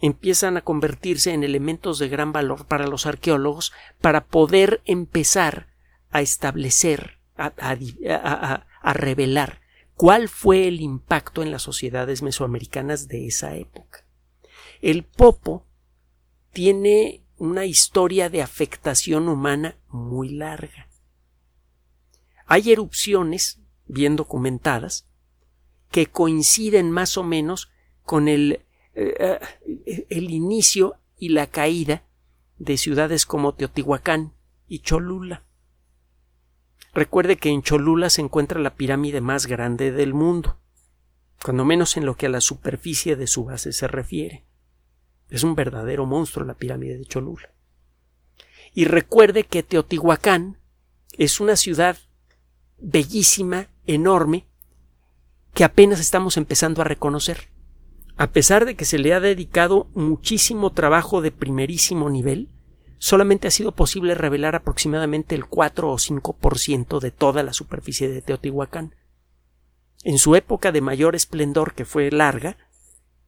empiezan 0.00 0.56
a 0.56 0.62
convertirse 0.62 1.32
en 1.32 1.44
elementos 1.44 1.98
de 1.98 2.08
gran 2.08 2.32
valor 2.32 2.66
para 2.66 2.86
los 2.86 3.06
arqueólogos 3.06 3.72
para 4.00 4.26
poder 4.26 4.82
empezar 4.84 5.68
a 6.10 6.20
establecer, 6.20 7.18
a, 7.36 8.92
revelar 8.92 9.60
cuál 9.94 10.28
fue 10.28 10.68
el 10.68 10.80
impacto 10.80 11.42
en 11.42 11.50
las 11.50 11.62
sociedades 11.62 12.22
mesoamericanas 12.22 13.08
de 13.08 13.26
esa 13.26 13.56
época. 13.56 14.04
El 14.80 15.04
Popo 15.04 15.66
tiene 16.52 17.22
una 17.38 17.64
historia 17.64 18.30
de 18.30 18.42
afectación 18.42 19.28
humana 19.28 19.76
muy 19.88 20.30
larga. 20.30 20.88
Hay 22.46 22.70
erupciones, 22.72 23.60
bien 23.86 24.16
documentadas, 24.16 25.06
que 25.90 26.06
coinciden 26.06 26.90
más 26.90 27.16
o 27.16 27.22
menos 27.22 27.70
con 28.02 28.28
el 28.28 28.66
eh, 28.98 29.38
eh, 29.84 30.06
el 30.08 30.30
inicio 30.30 30.96
y 31.18 31.28
la 31.28 31.48
caída 31.48 32.04
de 32.56 32.78
ciudades 32.78 33.26
como 33.26 33.54
Teotihuacán 33.54 34.32
y 34.68 34.78
Cholula. 34.78 35.44
Recuerde 36.94 37.36
que 37.36 37.50
en 37.50 37.60
Cholula 37.60 38.08
se 38.08 38.22
encuentra 38.22 38.58
la 38.58 38.74
pirámide 38.74 39.20
más 39.20 39.46
grande 39.46 39.92
del 39.92 40.14
mundo, 40.14 40.58
cuando 41.44 41.66
menos 41.66 41.98
en 41.98 42.06
lo 42.06 42.16
que 42.16 42.24
a 42.24 42.30
la 42.30 42.40
superficie 42.40 43.16
de 43.16 43.26
su 43.26 43.44
base 43.44 43.74
se 43.74 43.86
refiere. 43.86 44.46
Es 45.28 45.42
un 45.42 45.54
verdadero 45.54 46.06
monstruo 46.06 46.46
la 46.46 46.54
pirámide 46.54 46.96
de 46.96 47.04
Cholula. 47.04 47.52
Y 48.72 48.86
recuerde 48.86 49.44
que 49.44 49.62
Teotihuacán 49.62 50.56
es 51.18 51.38
una 51.38 51.56
ciudad 51.56 51.98
bellísima, 52.78 53.68
enorme, 53.86 54.46
que 55.54 55.64
apenas 55.64 56.00
estamos 56.00 56.36
empezando 56.36 56.82
a 56.82 56.84
reconocer 56.84 57.48
a 58.16 58.28
pesar 58.28 58.64
de 58.64 58.76
que 58.76 58.86
se 58.86 58.98
le 58.98 59.12
ha 59.12 59.20
dedicado 59.20 59.88
muchísimo 59.94 60.72
trabajo 60.72 61.20
de 61.20 61.32
primerísimo 61.32 62.08
nivel, 62.08 62.48
solamente 62.98 63.46
ha 63.46 63.50
sido 63.50 63.72
posible 63.72 64.14
revelar 64.14 64.56
aproximadamente 64.56 65.34
el 65.34 65.44
4 65.44 65.90
o 65.90 65.98
5% 65.98 66.98
de 66.98 67.10
toda 67.10 67.42
la 67.42 67.52
superficie 67.52 68.08
de 68.08 68.22
Teotihuacán. 68.22 68.94
En 70.02 70.18
su 70.18 70.34
época 70.34 70.72
de 70.72 70.80
mayor 70.80 71.14
esplendor, 71.14 71.74
que 71.74 71.84
fue 71.84 72.10
larga, 72.10 72.56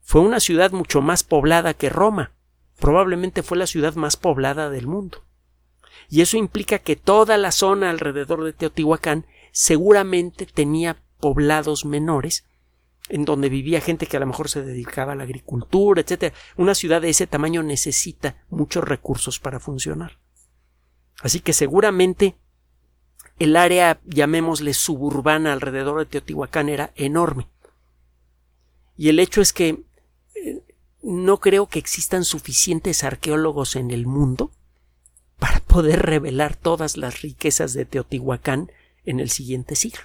fue 0.00 0.22
una 0.22 0.40
ciudad 0.40 0.72
mucho 0.72 1.02
más 1.02 1.22
poblada 1.22 1.74
que 1.74 1.90
Roma. 1.90 2.32
Probablemente 2.80 3.42
fue 3.42 3.58
la 3.58 3.66
ciudad 3.66 3.94
más 3.94 4.16
poblada 4.16 4.70
del 4.70 4.86
mundo. 4.86 5.24
Y 6.08 6.22
eso 6.22 6.38
implica 6.38 6.78
que 6.78 6.96
toda 6.96 7.36
la 7.36 7.52
zona 7.52 7.90
alrededor 7.90 8.42
de 8.42 8.54
Teotihuacán 8.54 9.26
seguramente 9.52 10.46
tenía 10.46 11.02
poblados 11.20 11.84
menores 11.84 12.44
en 13.08 13.24
donde 13.24 13.48
vivía 13.48 13.80
gente 13.80 14.06
que 14.06 14.16
a 14.16 14.20
lo 14.20 14.26
mejor 14.26 14.48
se 14.48 14.62
dedicaba 14.62 15.12
a 15.12 15.16
la 15.16 15.24
agricultura, 15.24 16.00
etcétera. 16.00 16.34
Una 16.56 16.74
ciudad 16.74 17.00
de 17.00 17.10
ese 17.10 17.26
tamaño 17.26 17.62
necesita 17.62 18.44
muchos 18.50 18.84
recursos 18.84 19.38
para 19.38 19.60
funcionar. 19.60 20.18
Así 21.22 21.40
que 21.40 21.52
seguramente 21.52 22.36
el 23.38 23.56
área, 23.56 24.00
llamémosle 24.04 24.74
suburbana 24.74 25.52
alrededor 25.52 26.00
de 26.00 26.06
Teotihuacán 26.06 26.68
era 26.68 26.92
enorme. 26.96 27.48
Y 28.96 29.08
el 29.08 29.20
hecho 29.20 29.40
es 29.40 29.52
que 29.52 29.84
eh, 30.34 30.62
no 31.02 31.38
creo 31.38 31.66
que 31.66 31.78
existan 31.78 32.24
suficientes 32.24 33.04
arqueólogos 33.04 33.76
en 33.76 33.90
el 33.90 34.06
mundo 34.06 34.50
para 35.38 35.60
poder 35.60 36.02
revelar 36.02 36.56
todas 36.56 36.96
las 36.96 37.22
riquezas 37.22 37.74
de 37.74 37.84
Teotihuacán 37.84 38.72
en 39.08 39.20
el 39.20 39.30
siguiente 39.30 39.74
siglo. 39.74 40.02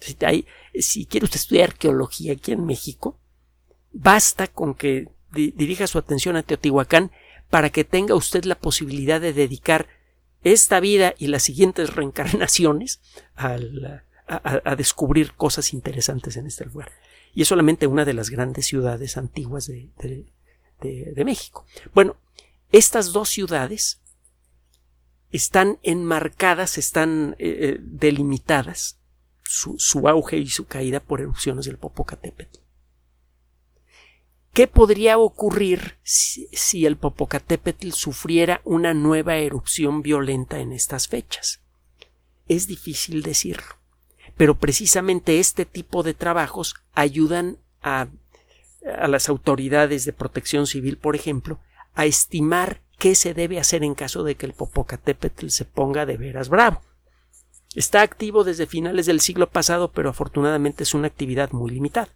Si, 0.00 1.06
quiere 1.06 1.24
usted 1.24 1.36
estudiar 1.36 1.70
arqueología 1.70 2.34
aquí 2.34 2.52
en 2.52 2.64
México, 2.64 3.18
basta 3.92 4.46
con 4.46 4.74
que 4.74 5.08
dirija 5.32 5.86
su 5.86 5.98
atención 5.98 6.36
a 6.36 6.42
Teotihuacán 6.42 7.10
para 7.50 7.70
que 7.70 7.84
tenga 7.84 8.14
usted 8.14 8.44
la 8.44 8.54
posibilidad 8.54 9.20
de 9.20 9.32
dedicar 9.32 9.88
esta 10.42 10.78
vida 10.78 11.14
y 11.18 11.28
las 11.28 11.42
siguientes 11.42 11.94
reencarnaciones 11.94 13.00
a, 13.34 13.56
descubrir 14.76 15.32
cosas 15.32 15.72
interesantes 15.72 16.36
en 16.36 16.46
este 16.46 16.64
lugar. 16.64 16.92
Y 17.34 17.42
es 17.42 17.48
solamente 17.48 17.86
una 17.86 18.04
de 18.04 18.14
las 18.14 18.30
grandes 18.30 18.66
ciudades 18.66 19.16
antiguas 19.16 19.66
de, 19.66 20.26
México. 21.24 21.66
Bueno, 21.92 22.16
estas 22.70 23.12
dos 23.12 23.30
ciudades 23.30 24.00
están 25.34 25.80
enmarcadas, 25.82 26.78
están 26.78 27.34
eh, 27.40 27.56
eh, 27.60 27.76
delimitadas, 27.80 29.00
su, 29.42 29.74
su, 29.80 30.08
auge 30.08 30.36
y 30.36 30.48
su 30.48 30.66
caída 30.66 31.00
por 31.00 31.20
erupciones 31.20 31.64
del 31.66 31.76
Popocatépetl. 31.76 32.60
¿Qué 34.52 34.68
podría 34.68 35.18
ocurrir 35.18 35.98
si, 36.04 36.86
el 36.86 36.96
Popocatépetl 36.96 37.90
sufriera 37.90 38.60
una 38.62 38.94
nueva 38.94 39.34
erupción 39.38 40.02
violenta 40.02 40.60
en 40.60 40.72
estas 40.72 41.08
fechas? 41.08 41.60
Es 42.46 42.68
difícil 42.68 43.22
decirlo, 43.22 43.74
pero 44.36 44.56
precisamente 44.56 45.40
este 45.40 45.64
tipo 45.64 46.04
de 46.04 46.14
trabajos 46.14 46.76
ayudan 46.92 47.58
a, 47.82 48.06
a 48.96 49.08
las 49.08 49.28
autoridades 49.28 50.04
de 50.04 50.12
protección 50.12 50.68
civil, 50.68 50.96
por 50.96 51.16
ejemplo, 51.16 51.58
a 51.94 52.06
estimar 52.06 52.83
qué 52.98 53.14
se 53.14 53.34
debe 53.34 53.58
hacer 53.58 53.84
en 53.84 53.94
caso 53.94 54.24
de 54.24 54.34
que 54.34 54.46
el 54.46 54.52
Popocatépetl 54.52 55.48
se 55.48 55.64
ponga 55.64 56.06
de 56.06 56.16
veras 56.16 56.48
bravo. 56.48 56.80
Está 57.74 58.02
activo 58.02 58.44
desde 58.44 58.66
finales 58.66 59.06
del 59.06 59.20
siglo 59.20 59.50
pasado, 59.50 59.90
pero 59.90 60.10
afortunadamente 60.10 60.84
es 60.84 60.94
una 60.94 61.08
actividad 61.08 61.50
muy 61.50 61.72
limitada. 61.72 62.08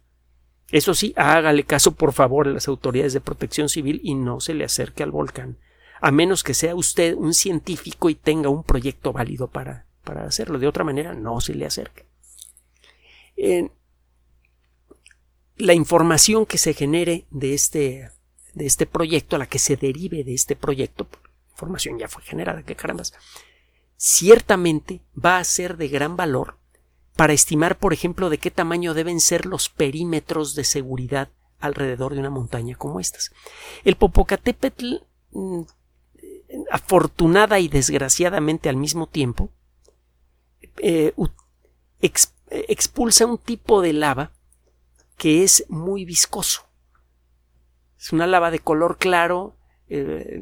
Eso 0.71 0.93
sí, 0.93 1.13
hágale 1.17 1.63
caso 1.63 1.95
por 1.95 2.13
favor 2.13 2.47
a 2.47 2.51
las 2.51 2.67
autoridades 2.67 3.13
de 3.13 3.21
protección 3.21 3.69
civil 3.69 3.99
y 4.03 4.13
no 4.13 4.39
se 4.39 4.53
le 4.53 4.65
acerque 4.65 5.03
al 5.03 5.11
volcán, 5.11 5.57
a 5.99 6.11
menos 6.11 6.43
que 6.43 6.53
sea 6.53 6.75
usted 6.75 7.15
un 7.15 7.33
científico 7.33 8.09
y 8.09 8.15
tenga 8.15 8.49
un 8.49 8.63
proyecto 8.63 9.11
válido 9.11 9.47
para, 9.47 9.87
para 10.03 10.25
hacerlo. 10.25 10.59
De 10.59 10.67
otra 10.67 10.83
manera, 10.83 11.13
no 11.13 11.41
se 11.41 11.55
le 11.55 11.65
acerque. 11.65 12.05
la 15.57 15.73
información 15.73 16.45
que 16.45 16.57
se 16.57 16.73
genere 16.73 17.25
de 17.31 17.53
este, 17.53 18.11
de 18.59 18.67
este 18.67 18.85
proyecto, 18.85 19.35
a 19.35 19.39
la 19.39 19.47
que 19.47 19.57
se 19.57 19.77
derive 19.77 20.23
de 20.23 20.35
este 20.35 20.55
proyecto, 20.55 21.07
información 21.51 21.97
ya 21.97 22.07
fue 22.07 22.21
generada, 22.21 22.61
qué 22.61 22.75
carambas, 22.75 23.13
ciertamente 23.97 25.01
va 25.13 25.39
a 25.39 25.43
ser 25.43 25.77
de 25.77 25.87
gran 25.87 26.15
valor 26.15 26.57
para 27.15 27.33
estimar, 27.33 27.79
por 27.79 27.93
ejemplo, 27.93 28.29
de 28.29 28.37
qué 28.37 28.51
tamaño 28.51 28.93
deben 28.93 29.19
ser 29.19 29.45
los 29.45 29.69
perímetros 29.69 30.55
de 30.55 30.63
seguridad 30.63 31.29
alrededor 31.59 32.13
de 32.13 32.19
una 32.19 32.29
montaña 32.29 32.75
como 32.75 32.99
estas. 32.99 33.31
El 33.83 33.95
Popocatépetl, 33.95 34.97
mm, 35.31 35.61
afortunada 36.71 37.59
y 37.59 37.67
desgraciadamente 37.67 38.69
al 38.69 38.77
mismo 38.77 39.07
tiempo, 39.07 39.51
eh, 40.77 41.13
expulsa 41.99 43.25
un 43.25 43.37
tipo 43.37 43.81
de 43.81 43.93
lava 43.93 44.31
que 45.17 45.43
es 45.43 45.65
muy 45.67 46.05
viscoso. 46.05 46.68
Es 47.99 48.13
una 48.13 48.27
lava 48.27 48.51
de 48.51 48.59
color 48.59 48.97
claro. 48.97 49.55
Eh, 49.89 50.41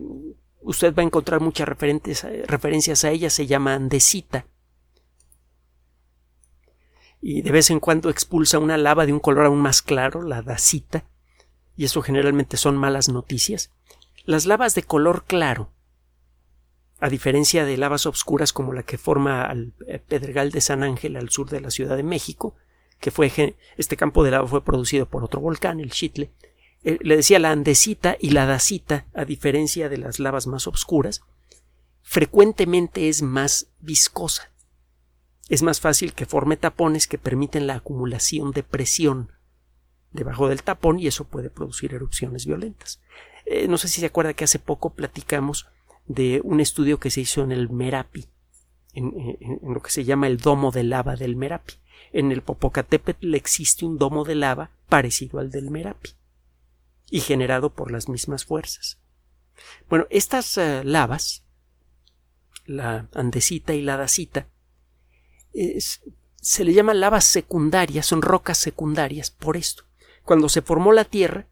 usted 0.62 0.94
va 0.94 1.02
a 1.02 1.06
encontrar 1.06 1.42
muchas 1.42 1.68
referencias 1.68 3.04
a 3.04 3.12
ella. 3.12 3.30
Se 3.30 3.48
llama 3.48 3.74
andesita 3.74 4.46
y 7.22 7.42
de 7.42 7.52
vez 7.52 7.70
en 7.70 7.80
cuando 7.80 8.10
expulsa 8.10 8.60
una 8.60 8.78
lava 8.78 9.06
de 9.06 9.14
un 9.14 9.20
color 9.20 9.46
aún 9.46 9.60
más 9.60 9.82
claro, 9.82 10.22
la 10.22 10.42
dacita, 10.42 11.06
y 11.76 11.86
eso 11.86 12.02
generalmente 12.02 12.58
son 12.58 12.78
malas 12.78 13.10
noticias. 13.10 13.72
Las 14.26 14.46
lavas 14.46 14.76
de 14.76 14.84
color 14.84 15.26
claro, 15.26 15.72
a 17.00 17.10
diferencia 17.10 17.66
de 17.66 17.78
lavas 17.78 18.06
obscuras 18.06 18.54
como 18.54 18.74
la 18.74 18.84
que 18.84 18.98
forma 18.98 19.44
al 19.44 19.74
eh, 19.88 20.00
Pedregal 20.00 20.52
de 20.52 20.62
San 20.62 20.84
Ángel 20.84 21.16
al 21.16 21.30
sur 21.30 21.50
de 21.50 21.62
la 21.62 21.70
Ciudad 21.70 21.96
de 21.96 22.04
México, 22.04 22.56
que 23.00 23.12
fue 23.12 23.56
este 23.78 23.98
campo 23.98 24.24
de 24.24 24.32
lava 24.32 24.48
fue 24.48 24.64
producido 24.64 25.06
por 25.06 25.24
otro 25.24 25.40
volcán, 25.40 25.80
el 25.80 25.92
Chitle, 25.92 26.32
eh, 26.84 26.98
le 27.02 27.18
decía 27.18 27.40
la 27.40 27.52
andesita 27.52 28.18
y 28.20 28.32
la 28.32 28.46
dacita, 28.46 29.06
a 29.14 29.26
diferencia 29.26 29.90
de 29.90 29.98
las 29.98 30.20
lavas 30.20 30.48
más 30.48 30.68
obscuras, 30.68 31.22
frecuentemente 32.02 33.10
es 33.10 33.22
más 33.22 33.68
viscosa 33.80 34.52
es 35.50 35.64
más 35.64 35.80
fácil 35.80 36.14
que 36.14 36.26
forme 36.26 36.58
tapones 36.58 37.08
que 37.08 37.18
permiten 37.18 37.68
la 37.68 37.76
acumulación 37.76 38.52
de 38.52 38.64
presión 38.64 39.32
debajo 40.12 40.50
del 40.50 40.64
tapón 40.64 41.00
y 41.00 41.08
eso 41.08 41.26
puede 41.26 41.50
producir 41.50 41.94
erupciones 41.94 42.46
violentas. 42.46 43.02
Eh, 43.46 43.68
no 43.68 43.78
sé 43.78 43.88
si 43.88 44.02
se 44.02 44.08
acuerda 44.08 44.34
que 44.34 44.44
hace 44.44 44.60
poco 44.60 44.90
platicamos 44.92 45.68
de 46.06 46.42
un 46.44 46.60
estudio 46.60 47.00
que 47.00 47.10
se 47.10 47.22
hizo 47.22 47.44
en 47.44 47.52
el 47.52 47.70
Merapi, 47.70 48.26
en, 48.94 49.40
lo 49.62 49.82
que 49.82 49.92
se 49.92 50.04
llama 50.04 50.28
el 50.28 50.38
domo 50.38 50.72
de 50.72 50.84
lava 50.84 51.16
del 51.16 51.36
Merapi. 51.36 51.76
En 52.12 52.32
el 52.32 52.42
Popocatépetl 52.42 53.36
existe 53.36 53.86
un 53.86 53.98
domo 53.98 54.24
de 54.24 54.36
lava 54.36 54.72
parecido 54.90 55.40
al 55.40 55.52
del 55.52 55.70
Merapi 55.70 56.12
y 57.10 57.22
generado 57.22 57.74
por 57.74 57.92
las 57.92 58.10
mismas 58.10 58.46
fuerzas. 58.46 59.00
Bueno, 59.90 60.06
estas 60.10 60.58
eh, 60.58 60.84
lavas, 60.84 61.44
la 62.66 63.08
andesita 63.14 63.74
y 63.74 63.82
la 63.82 63.98
dacita, 63.98 64.48
se 66.42 66.64
le 66.64 66.74
llama 66.74 66.94
lavas 66.94 67.26
secundarias, 67.26 68.06
son 68.06 68.22
rocas 68.22 68.58
secundarias 68.58 69.32
por 69.32 69.58
esto. 69.58 69.84
Cuando 70.24 70.50
se 70.50 70.62
formó 70.62 70.94
la 70.94 71.06
Tierra, 71.06 71.48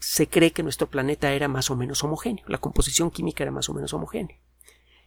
se 0.00 0.28
cree 0.28 0.52
que 0.52 0.62
nuestro 0.62 0.88
planeta 0.88 1.32
era 1.32 1.48
más 1.48 1.70
o 1.70 1.76
menos 1.76 2.02
homogéneo, 2.02 2.44
la 2.48 2.58
composición 2.58 3.10
química 3.10 3.44
era 3.44 3.52
más 3.52 3.68
o 3.68 3.74
menos 3.74 3.92
homogénea. 3.92 4.38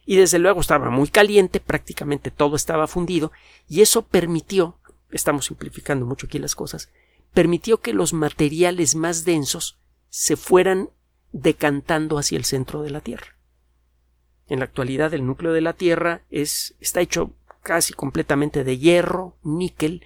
Y 0.06 0.16
desde 0.16 0.38
luego 0.38 0.60
estaba 0.60 0.90
muy 0.90 1.08
caliente, 1.08 1.60
prácticamente 1.60 2.30
todo 2.30 2.56
estaba 2.56 2.86
fundido, 2.86 3.32
y 3.68 3.80
eso 3.82 4.06
permitió, 4.06 4.78
estamos 5.10 5.46
simplificando 5.46 6.06
mucho 6.06 6.26
aquí 6.26 6.38
las 6.38 6.54
cosas, 6.54 6.90
permitió 7.32 7.80
que 7.80 7.92
los 7.92 8.12
materiales 8.12 8.94
más 8.94 9.24
densos 9.24 9.78
se 10.08 10.36
fueran 10.36 10.90
decantando 11.32 12.18
hacia 12.18 12.38
el 12.38 12.44
centro 12.44 12.82
de 12.82 12.90
la 12.90 13.00
Tierra. 13.00 13.36
En 14.48 14.58
la 14.58 14.64
actualidad 14.64 15.14
el 15.14 15.26
núcleo 15.26 15.52
de 15.52 15.60
la 15.60 15.74
Tierra 15.74 16.22
es, 16.30 16.74
está 16.80 17.00
hecho 17.00 17.32
casi 17.62 17.92
completamente 17.92 18.64
de 18.64 18.78
hierro, 18.78 19.36
níquel, 19.42 20.04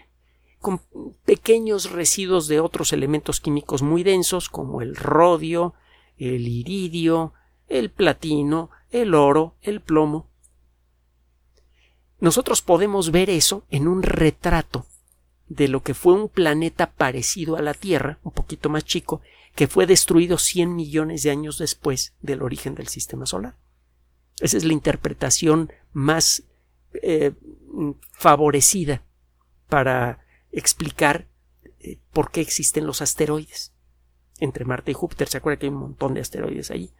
con 0.60 0.80
pequeños 1.24 1.90
residuos 1.90 2.48
de 2.48 2.60
otros 2.60 2.92
elementos 2.92 3.40
químicos 3.40 3.82
muy 3.82 4.02
densos 4.02 4.48
como 4.48 4.82
el 4.82 4.96
rodio, 4.96 5.74
el 6.18 6.46
iridio, 6.46 7.32
el 7.68 7.90
platino, 7.90 8.70
el 8.90 9.14
oro, 9.14 9.56
el 9.62 9.80
plomo. 9.80 10.28
Nosotros 12.20 12.62
podemos 12.62 13.10
ver 13.10 13.30
eso 13.30 13.64
en 13.70 13.88
un 13.88 14.02
retrato 14.02 14.86
de 15.48 15.68
lo 15.68 15.82
que 15.82 15.94
fue 15.94 16.14
un 16.14 16.28
planeta 16.28 16.92
parecido 16.92 17.56
a 17.56 17.62
la 17.62 17.74
Tierra, 17.74 18.18
un 18.22 18.32
poquito 18.32 18.68
más 18.68 18.84
chico, 18.84 19.20
que 19.54 19.68
fue 19.68 19.86
destruido 19.86 20.38
100 20.38 20.74
millones 20.74 21.22
de 21.22 21.30
años 21.30 21.58
después 21.58 22.14
del 22.22 22.42
origen 22.42 22.74
del 22.74 22.88
sistema 22.88 23.26
solar. 23.26 23.56
Esa 24.40 24.56
es 24.56 24.64
la 24.64 24.72
interpretación 24.72 25.72
más 25.92 26.44
eh, 27.02 27.32
favorecida 28.12 29.02
para 29.68 30.24
explicar 30.50 31.28
eh, 31.80 31.98
por 32.12 32.30
qué 32.30 32.40
existen 32.40 32.86
los 32.86 33.02
asteroides. 33.02 33.72
Entre 34.40 34.64
Marte 34.64 34.90
y 34.90 34.94
Júpiter, 34.94 35.28
se 35.28 35.38
acuerda 35.38 35.58
que 35.58 35.66
hay 35.66 35.72
un 35.72 35.78
montón 35.78 36.14
de 36.14 36.20
asteroides 36.20 36.70
allí. 36.70 36.92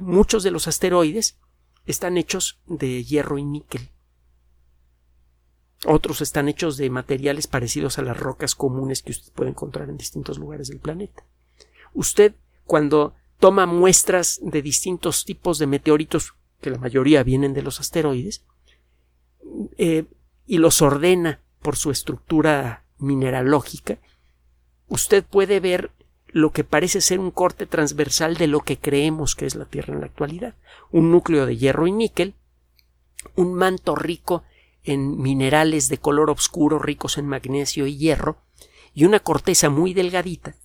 Muchos 0.00 0.42
de 0.42 0.50
los 0.50 0.66
asteroides 0.68 1.38
están 1.84 2.16
hechos 2.16 2.60
de 2.66 3.04
hierro 3.04 3.38
y 3.38 3.44
níquel. 3.44 3.90
Otros 5.84 6.20
están 6.20 6.48
hechos 6.48 6.76
de 6.76 6.90
materiales 6.90 7.46
parecidos 7.46 7.98
a 7.98 8.02
las 8.02 8.16
rocas 8.16 8.54
comunes 8.54 9.02
que 9.02 9.12
usted 9.12 9.32
puede 9.32 9.50
encontrar 9.50 9.88
en 9.88 9.96
distintos 9.96 10.38
lugares 10.38 10.68
del 10.68 10.80
planeta. 10.80 11.24
Usted, 11.94 12.34
cuando 12.64 13.14
toma 13.38 13.66
muestras 13.66 14.40
de 14.42 14.60
distintos 14.62 15.24
tipos 15.24 15.58
de 15.58 15.68
meteoritos, 15.68 16.34
que 16.60 16.70
la 16.70 16.78
mayoría 16.78 17.22
vienen 17.22 17.54
de 17.54 17.62
los 17.62 17.78
asteroides, 17.78 18.44
eh, 19.76 20.04
y 20.46 20.58
los 20.58 20.82
ordena 20.82 21.40
por 21.62 21.76
su 21.76 21.92
estructura 21.92 22.84
mineralógica, 22.98 23.98
usted 24.88 25.24
puede 25.24 25.60
ver 25.60 25.92
lo 26.26 26.50
que 26.50 26.64
parece 26.64 27.00
ser 27.00 27.20
un 27.20 27.30
corte 27.30 27.66
transversal 27.66 28.36
de 28.36 28.48
lo 28.48 28.60
que 28.60 28.78
creemos 28.78 29.34
que 29.34 29.46
es 29.46 29.54
la 29.54 29.64
Tierra 29.64 29.94
en 29.94 30.00
la 30.00 30.06
actualidad. 30.06 30.54
Un 30.90 31.10
núcleo 31.10 31.46
de 31.46 31.56
hierro 31.56 31.86
y 31.86 31.92
níquel, 31.92 32.34
un 33.36 33.54
manto 33.54 33.94
rico 33.94 34.42
en 34.88 35.20
minerales 35.20 35.88
de 35.88 35.98
color 35.98 36.30
oscuro 36.30 36.78
ricos 36.78 37.18
en 37.18 37.26
magnesio 37.26 37.86
y 37.86 37.96
hierro, 37.96 38.38
y 38.94 39.04
una 39.04 39.20
corteza 39.20 39.68
muy 39.68 39.92
delgadita, 39.92 40.56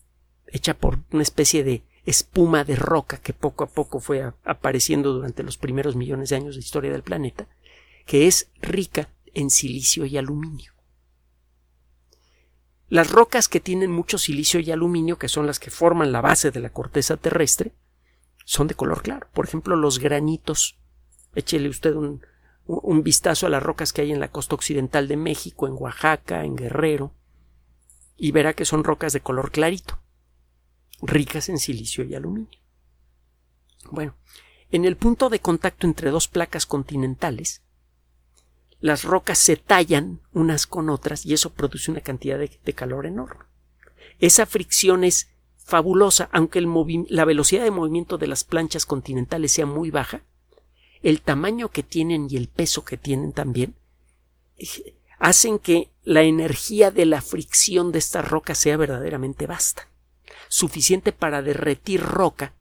hecha 0.47 0.73
por 0.73 0.99
una 1.12 1.23
especie 1.23 1.63
de 1.63 1.83
espuma 2.05 2.63
de 2.63 2.75
roca 2.75 3.17
que 3.17 3.33
poco 3.33 3.63
a 3.63 3.67
poco 3.67 3.99
fue 3.99 4.33
apareciendo 4.43 5.13
durante 5.13 5.43
los 5.43 5.57
primeros 5.57 5.95
millones 5.95 6.29
de 6.29 6.38
años 6.38 6.55
de 6.55 6.62
historia 6.62 6.91
del 6.91 7.03
planeta, 7.03 7.47
que 8.05 8.27
es 8.27 8.49
rica 8.62 9.09
en 9.33 9.49
silicio 9.49 10.05
y 10.05 10.17
aluminio. 10.17 10.73
Las 12.88 13.12
rocas 13.12 13.47
que 13.47 13.59
tienen 13.59 13.91
mucho 13.91 14.17
silicio 14.17 14.59
y 14.59 14.71
aluminio, 14.71 15.17
que 15.17 15.27
son 15.27 15.47
las 15.47 15.59
que 15.59 15.71
forman 15.71 16.12
la 16.12 16.21
base 16.21 16.51
de 16.51 16.59
la 16.59 16.71
corteza 16.71 17.17
terrestre, 17.17 17.73
son 18.45 18.67
de 18.67 18.75
color 18.75 19.01
claro. 19.01 19.27
Por 19.33 19.45
ejemplo, 19.45 19.75
los 19.75 19.99
granitos. 19.99 20.77
Échele 21.33 21.69
usted 21.69 21.95
un, 21.95 22.21
un 22.65 23.04
vistazo 23.04 23.47
a 23.47 23.49
las 23.49 23.63
rocas 23.63 23.91
que 23.91 24.02
hay 24.02 24.12
en 24.12 24.19
la 24.19 24.30
costa 24.30 24.56
occidental 24.56 25.08
de 25.08 25.17
México, 25.17 25.67
en 25.67 25.73
Oaxaca, 25.78 26.45
en 26.45 26.56
Guerrero, 26.56 27.13
y 28.15 28.32
verá 28.32 28.54
que 28.54 28.65
son 28.65 28.84
rocas 28.84 29.13
de 29.13 29.21
color 29.21 29.52
clarito, 29.52 29.99
ricas 31.02 31.49
en 31.49 31.60
silicio 31.60 32.04
y 32.04 32.15
aluminio. 32.15 32.60
Bueno, 33.91 34.15
en 34.71 34.86
el 34.86 34.95
punto 34.95 35.30
de 35.30 35.39
contacto 35.39 35.88
entre 35.88 36.10
dos 36.10 36.28
placas 36.28 36.65
continentales, 36.65 37.62
las 38.80 39.04
rocas 39.04 39.38
se 39.38 39.56
tallan 39.56 40.21
unas 40.34 40.67
con 40.67 40.89
otras 40.89 41.26
y 41.26 41.34
eso 41.34 41.54
produce 41.54 41.91
una 41.91 42.02
cantidad 42.02 42.38
de, 42.38 42.73
calor 42.73 43.06
enorme. 43.06 43.45
Esa 44.19 44.45
fricción 44.45 45.04
es 45.04 45.30
fabulosa, 45.58 46.30
aunque 46.32 46.62
la 47.10 47.26
velocidad 47.26 47.63
de 47.63 47.71
movimiento 47.71 48.17
de 48.17 48.28
las 48.28 48.43
planchas 48.43 48.86
continentales 48.86 49.52
sea 49.54 49.65
muy 49.65 49.89
baja, 49.89 50.23
el 51.03 51.21
tamaño 51.21 51.69
que 51.69 51.83
tienen 51.83 52.27
y 52.29 52.37
el 52.37 52.47
peso 52.47 52.83
que 52.85 52.97
tienen 52.97 53.33
también 53.33 53.75
eh, 54.57 54.95
hacen 55.19 55.59
que 55.59 55.91
la 56.03 56.23
energía 56.23 56.91
de 56.91 57.05
la 57.05 57.21
fricción 57.21 57.91
de 57.91 57.99
esta 57.99 58.21
roca 58.21 58.55
sea 58.55 58.77
verdaderamente 58.77 59.45
vasta, 59.45 59.87
suficiente 60.47 61.11
para 61.11 61.41
derretir 61.41 62.01
roca 62.01 62.53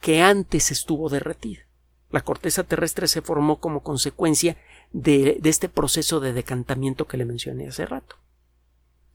que 0.00 0.22
antes 0.22 0.70
estuvo 0.70 1.08
derretida. 1.08 1.60
La 2.10 2.22
corteza 2.22 2.64
terrestre 2.64 3.06
se 3.06 3.20
formó 3.20 3.60
como 3.60 3.82
consecuencia 3.82 4.56
de, 4.92 5.40
este 5.44 5.68
proceso 5.68 6.20
de 6.20 6.32
decantamiento 6.32 7.06
que 7.06 7.18
le 7.18 7.26
mencioné 7.26 7.68
hace 7.68 7.84
rato. 7.84 8.16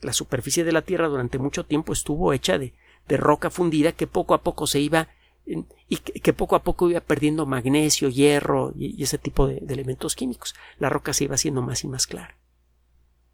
La 0.01 0.13
superficie 0.13 0.63
de 0.63 0.73
la 0.73 0.83
Tierra 0.83 1.07
durante 1.07 1.39
mucho 1.39 1.65
tiempo 1.65 1.93
estuvo 1.93 2.33
hecha 2.33 2.59
de 2.59 2.73
roca 3.17 3.49
fundida 3.49 3.93
que 3.93 4.05
poco 4.05 4.35
a 4.35 4.43
poco 4.43 4.67
se 4.67 4.79
iba 4.79 5.07
y 5.45 5.97
que, 5.97 6.33
poco 6.33 6.55
a 6.55 6.63
poco 6.63 6.89
iba 6.89 7.01
perdiendo 7.01 7.45
magnesio, 7.45 8.09
hierro 8.09 8.73
y, 8.77 9.01
ese 9.03 9.17
tipo 9.17 9.47
de, 9.47 9.57
elementos 9.67 10.15
químicos. 10.15 10.55
La 10.79 10.89
roca 10.89 11.13
se 11.13 11.25
iba 11.25 11.35
haciendo 11.35 11.61
más 11.61 11.83
y 11.83 11.87
más 11.87 12.07
clara. 12.07 12.37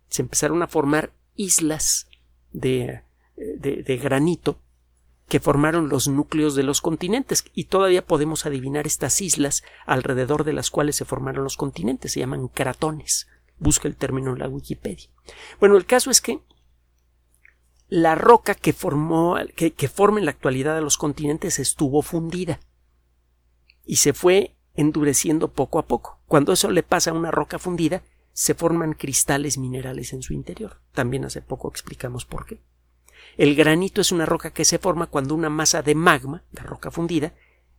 Se 0.09 0.21
empezaron 0.21 0.61
a 0.63 0.67
formar 0.67 1.11
islas 1.35 2.07
de, 2.51 3.01
de 3.35 3.97
granito 4.01 4.57
que 5.29 5.39
formaron 5.39 5.89
los 5.89 6.07
núcleos 6.07 6.55
de 6.55 6.63
los 6.63 6.81
continentes 6.81 7.45
y 7.53 7.65
todavía 7.65 8.05
podemos 8.05 8.47
adivinar 8.47 8.87
estas 8.87 9.21
islas 9.21 9.63
alrededor 9.85 10.43
de 10.43 10.53
las 10.53 10.71
cuales 10.71 10.95
se 10.95 11.05
formaron 11.05 11.43
los 11.43 11.55
continentes. 11.55 12.13
Se 12.13 12.19
llaman 12.19 12.47
cratones. 12.47 13.27
Busca 13.59 13.87
el 13.87 13.95
término 13.95 14.33
en 14.33 14.39
la 14.39 14.49
Wikipedia. 14.49 15.07
Bueno, 15.59 15.77
el 15.77 15.85
caso 15.85 16.09
es 16.09 16.19
que 16.19 16.39
la 17.89 18.13
roca 18.13 18.53
que 18.53 18.71
formó, 18.71 19.35
que, 19.55 19.87
forma 19.87 20.19
en 20.19 20.25
la 20.25 20.31
actualidad 20.31 20.77
a 20.77 20.81
los 20.81 20.97
continentes 20.97 21.57
estuvo 21.57 22.01
fundida 22.03 22.59
y 23.83 23.97
se 23.97 24.13
fue 24.13 24.55
endureciendo 24.75 25.51
poco 25.51 25.79
a 25.79 25.87
poco. 25.87 26.21
Cuando 26.27 26.53
eso 26.53 26.69
le 26.69 26.83
pasa 26.83 27.09
a 27.09 27.15
una 27.15 27.31
roca 27.31 27.57
fundida, 27.57 28.03
se 28.31 28.53
forman 28.53 28.93
cristales 28.93 29.57
minerales 29.57 30.13
en 30.13 30.21
su 30.21 30.33
interior. 30.33 30.81
También 30.93 31.25
hace 31.25 31.41
poco 31.41 31.67
explicamos 31.67 32.25
por 32.25 32.45
qué. 32.45 32.61
El 33.37 33.55
granito 33.55 34.01
es 34.01 34.11
una 34.11 34.25
roca 34.25 34.51
que 34.51 34.65
se 34.65 34.77
forma 34.77 35.07
cuando 35.07 35.33
una 35.33 35.49
masa 35.49 35.81
de 35.81 35.95
magma, 35.95 36.43
de 36.51 36.61
roca 36.61 36.91
fundida, 36.91 37.33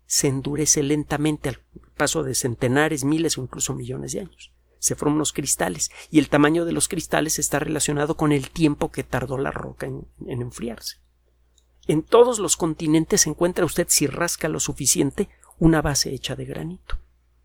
se 0.07 0.27
endurece 0.27 0.83
lentamente 0.83 1.49
al 1.49 1.61
paso 1.97 2.25
de 2.25 2.35
centenares, 2.35 3.05
miles 3.05 3.39
o 3.39 3.43
incluso 3.43 3.75
millones 3.75 4.13
de 4.13 4.21
años 4.21 4.53
se 4.81 4.97
forman 4.97 5.19
los 5.19 5.33
cristales 5.33 5.93
y 6.11 6.19
el 6.19 6.29
tamaño 6.29 6.65
de 6.65 6.73
los 6.73 6.89
cristales 6.89 7.39
está 7.39 7.61
relacionado 7.61 8.17
con 8.17 8.33
el 8.33 8.51
tiempo 8.51 8.91
que 8.91 9.05
tardó 9.05 9.39
la 9.39 9.53
roca 9.53 9.87
en, 9.87 10.07
enfriarse. 10.27 10.97
En 11.87 12.03
todos 12.03 12.39
los 12.39 12.57
continentes 12.57 13.27
encuentra 13.27 13.65
usted, 13.65 13.87
si 13.89 14.07
rasca 14.07 14.49
lo 14.49 14.59
suficiente, 14.59 15.29
una 15.59 15.83
base 15.83 16.13
hecha 16.15 16.35
de 16.35 16.47
granito. 16.47 16.99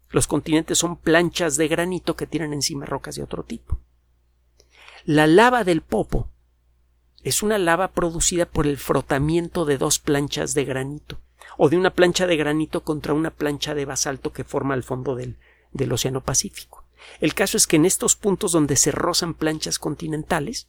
Los 0.10 0.28
continentes 0.28 0.78
son 0.78 0.96
planchas 0.96 1.58
de 1.58 1.68
granito 1.68 2.16
que 2.16 2.26
tienen 2.26 2.54
encima 2.54 2.86
rocas 2.86 3.16
de 3.16 3.24
otro 3.24 3.44
tipo. 3.44 3.80
La 5.04 5.28
lava 5.28 5.64
del 5.66 5.82
Popo 5.82 6.30
es 7.22 7.44
una 7.44 7.58
lava 7.58 7.90
producida 7.90 8.46
por 8.46 8.66
el 8.66 8.78
frotamiento 8.78 9.66
de 9.66 9.78
dos 9.78 10.00
planchas 10.00 10.54
de 10.54 10.64
granito, 10.64 11.20
o 11.58 11.68
de 11.70 11.76
una 11.76 11.90
plancha 11.90 12.28
de 12.28 12.38
granito 12.38 12.84
contra 12.84 13.14
una 13.14 13.32
plancha 13.32 13.74
de 13.74 13.84
basalto 13.84 14.32
que 14.32 14.46
forma 14.46 14.74
el 14.74 14.84
fondo 14.84 15.16
del 15.16 15.92
Océano 15.92 16.22
Pacífico. 16.22 16.85
El 17.20 17.34
caso 17.34 17.58
es 17.58 17.68
que 17.68 17.76
en 17.76 17.86
estos 17.86 18.16
puntos 18.16 18.52
donde 18.52 18.76
se 18.76 18.92
rozan 18.92 19.34
planchas 19.34 19.80
continentales, 19.80 20.68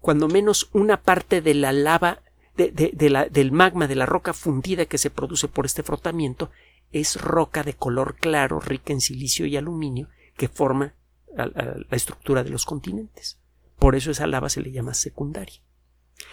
cuando 0.00 0.28
menos 0.28 0.68
una 0.72 1.02
parte 1.02 1.40
de 1.40 1.54
la 1.54 1.72
lava 1.72 2.22
del 2.56 3.52
magma 3.52 3.88
de 3.88 3.96
la 3.96 4.06
roca 4.06 4.32
fundida 4.32 4.86
que 4.86 4.98
se 4.98 5.10
produce 5.10 5.48
por 5.48 5.66
este 5.66 5.82
frotamiento 5.82 6.50
es 6.92 7.20
roca 7.20 7.64
de 7.64 7.74
color 7.74 8.14
claro, 8.16 8.60
rica 8.60 8.92
en 8.92 9.00
silicio 9.00 9.46
y 9.46 9.56
aluminio, 9.56 10.08
que 10.36 10.48
forma 10.48 10.94
la 11.34 11.84
estructura 11.90 12.44
de 12.44 12.50
los 12.50 12.64
continentes. 12.64 13.38
Por 13.78 13.96
eso 13.96 14.12
esa 14.12 14.28
lava 14.28 14.48
se 14.48 14.60
le 14.60 14.70
llama 14.70 14.94
secundaria. 14.94 15.63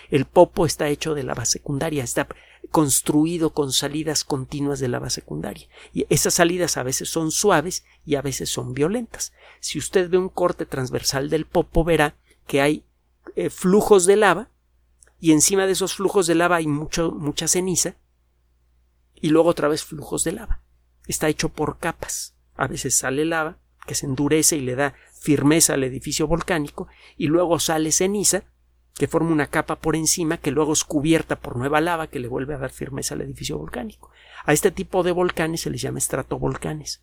El 0.09 0.25
popo 0.25 0.65
está 0.65 0.89
hecho 0.89 1.13
de 1.13 1.23
lava 1.23 1.45
secundaria, 1.45 2.03
está 2.03 2.27
construido 2.69 3.51
con 3.51 3.71
salidas 3.71 4.23
continuas 4.23 4.79
de 4.79 4.87
lava 4.87 5.09
secundaria. 5.09 5.67
Y 5.93 6.05
esas 6.09 6.35
salidas 6.35 6.77
a 6.77 6.83
veces 6.83 7.09
son 7.09 7.31
suaves 7.31 7.83
y 8.05 8.15
a 8.15 8.21
veces 8.21 8.49
son 8.49 8.73
violentas. 8.73 9.33
Si 9.59 9.79
usted 9.79 10.09
ve 10.09 10.17
un 10.17 10.29
corte 10.29 10.65
transversal 10.65 11.29
del 11.29 11.45
popo, 11.45 11.83
verá 11.83 12.15
que 12.47 12.61
hay 12.61 12.83
eh, 13.35 13.49
flujos 13.49 14.05
de 14.05 14.17
lava 14.17 14.49
y 15.19 15.31
encima 15.31 15.65
de 15.65 15.73
esos 15.73 15.95
flujos 15.95 16.27
de 16.27 16.35
lava 16.35 16.57
hay 16.57 16.67
mucho, 16.67 17.11
mucha 17.11 17.47
ceniza 17.47 17.95
y 19.15 19.29
luego 19.29 19.49
otra 19.49 19.67
vez 19.67 19.83
flujos 19.83 20.23
de 20.23 20.33
lava. 20.33 20.61
Está 21.07 21.29
hecho 21.29 21.49
por 21.49 21.77
capas. 21.77 22.35
A 22.55 22.67
veces 22.67 22.97
sale 22.97 23.25
lava 23.25 23.57
que 23.85 23.95
se 23.95 24.05
endurece 24.05 24.57
y 24.57 24.61
le 24.61 24.75
da 24.75 24.95
firmeza 25.19 25.73
al 25.73 25.83
edificio 25.83 26.27
volcánico 26.27 26.87
y 27.17 27.27
luego 27.27 27.59
sale 27.59 27.91
ceniza 27.91 28.43
que 28.95 29.07
forma 29.07 29.31
una 29.31 29.47
capa 29.47 29.77
por 29.77 29.95
encima 29.95 30.37
que 30.37 30.51
luego 30.51 30.73
es 30.73 30.83
cubierta 30.83 31.37
por 31.37 31.57
nueva 31.57 31.81
lava 31.81 32.07
que 32.07 32.19
le 32.19 32.27
vuelve 32.27 32.53
a 32.53 32.59
dar 32.59 32.71
firmeza 32.71 33.15
al 33.15 33.21
edificio 33.21 33.57
volcánico. 33.57 34.11
A 34.45 34.53
este 34.53 34.71
tipo 34.71 35.03
de 35.03 35.11
volcanes 35.11 35.61
se 35.61 35.69
les 35.69 35.81
llama 35.81 35.99
estratovolcanes. 35.99 37.01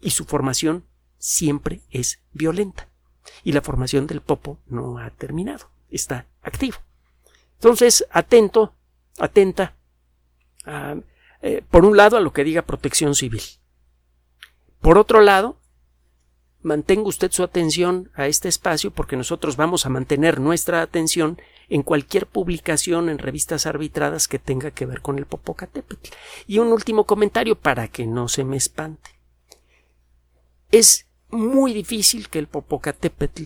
Y 0.00 0.10
su 0.10 0.24
formación 0.24 0.84
siempre 1.18 1.82
es 1.90 2.22
violenta. 2.32 2.88
Y 3.44 3.52
la 3.52 3.62
formación 3.62 4.06
del 4.06 4.20
popo 4.20 4.58
no 4.66 4.98
ha 4.98 5.10
terminado, 5.10 5.70
está 5.90 6.26
activo. 6.42 6.78
Entonces, 7.54 8.06
atento, 8.10 8.74
atenta, 9.18 9.76
eh, 11.42 11.62
por 11.70 11.84
un 11.84 11.96
lado, 11.96 12.16
a 12.16 12.20
lo 12.20 12.32
que 12.32 12.44
diga 12.44 12.62
protección 12.62 13.14
civil. 13.14 13.42
Por 14.80 14.96
otro 14.96 15.20
lado, 15.20 15.59
mantenga 16.62 17.08
usted 17.08 17.30
su 17.32 17.42
atención 17.42 18.10
a 18.14 18.26
este 18.26 18.48
espacio 18.48 18.90
porque 18.90 19.16
nosotros 19.16 19.56
vamos 19.56 19.86
a 19.86 19.90
mantener 19.90 20.40
nuestra 20.40 20.82
atención 20.82 21.40
en 21.68 21.82
cualquier 21.82 22.26
publicación 22.26 23.08
en 23.08 23.18
revistas 23.18 23.66
arbitradas 23.66 24.28
que 24.28 24.38
tenga 24.38 24.70
que 24.70 24.86
ver 24.86 25.00
con 25.00 25.18
el 25.18 25.26
Popocatépetl. 25.26 26.10
Y 26.46 26.58
un 26.58 26.68
último 26.68 27.04
comentario 27.04 27.56
para 27.58 27.88
que 27.88 28.06
no 28.06 28.28
se 28.28 28.44
me 28.44 28.56
espante. 28.56 29.10
Es 30.70 31.06
muy 31.30 31.72
difícil 31.72 32.28
que 32.28 32.38
el 32.38 32.48
Popocatépetl 32.48 33.44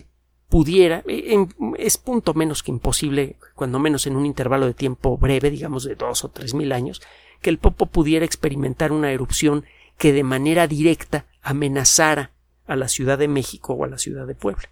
pudiera, 0.49 1.03
eh, 1.07 1.47
es 1.77 1.97
punto 1.97 2.33
menos 2.33 2.63
que 2.63 2.71
imposible, 2.71 3.37
cuando 3.55 3.79
menos 3.79 4.07
en 4.07 4.15
un 4.15 4.25
intervalo 4.25 4.65
de 4.65 4.73
tiempo 4.73 5.17
breve, 5.17 5.49
digamos 5.49 5.83
de 5.83 5.95
dos 5.95 6.23
o 6.23 6.29
tres 6.29 6.53
mil 6.53 6.71
años, 6.71 7.01
que 7.41 7.49
el 7.49 7.57
Popo 7.57 7.87
pudiera 7.87 8.25
experimentar 8.25 8.91
una 8.91 9.11
erupción 9.11 9.65
que 9.97 10.13
de 10.13 10.23
manera 10.23 10.67
directa 10.67 11.25
amenazara 11.41 12.31
a 12.65 12.75
la 12.75 12.87
Ciudad 12.87 13.17
de 13.17 13.27
México 13.27 13.73
o 13.73 13.83
a 13.83 13.87
la 13.87 13.97
Ciudad 13.97 14.27
de 14.27 14.35
Puebla. 14.35 14.69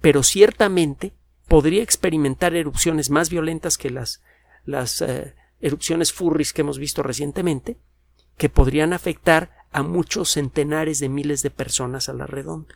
Pero 0.00 0.22
ciertamente 0.22 1.12
podría 1.48 1.82
experimentar 1.82 2.54
erupciones 2.54 3.10
más 3.10 3.30
violentas 3.30 3.78
que 3.78 3.90
las, 3.90 4.22
las 4.64 5.02
eh, 5.02 5.34
erupciones 5.60 6.12
furris 6.12 6.52
que 6.52 6.62
hemos 6.62 6.78
visto 6.78 7.02
recientemente, 7.02 7.78
que 8.36 8.48
podrían 8.48 8.92
afectar 8.92 9.50
a 9.70 9.82
muchos 9.82 10.30
centenares 10.30 10.98
de 11.00 11.08
miles 11.08 11.42
de 11.42 11.50
personas 11.50 12.08
a 12.08 12.12
la 12.12 12.26
redonda. 12.26 12.74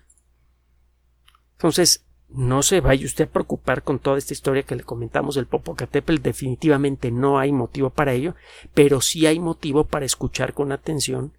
Entonces, 1.52 2.06
no 2.28 2.62
se 2.62 2.80
vaya 2.80 3.06
usted 3.06 3.28
a 3.28 3.32
preocupar 3.32 3.82
con 3.82 3.98
toda 3.98 4.18
esta 4.18 4.32
historia 4.32 4.64
que 4.64 4.76
le 4.76 4.82
comentamos 4.82 5.36
del 5.36 5.46
Popocatépetl, 5.46 6.22
definitivamente 6.22 7.10
no 7.10 7.38
hay 7.38 7.52
motivo 7.52 7.90
para 7.90 8.12
ello, 8.12 8.34
pero 8.74 9.00
sí 9.00 9.26
hay 9.26 9.38
motivo 9.38 9.84
para 9.84 10.06
escuchar 10.06 10.52
con 10.52 10.72
atención 10.72 11.32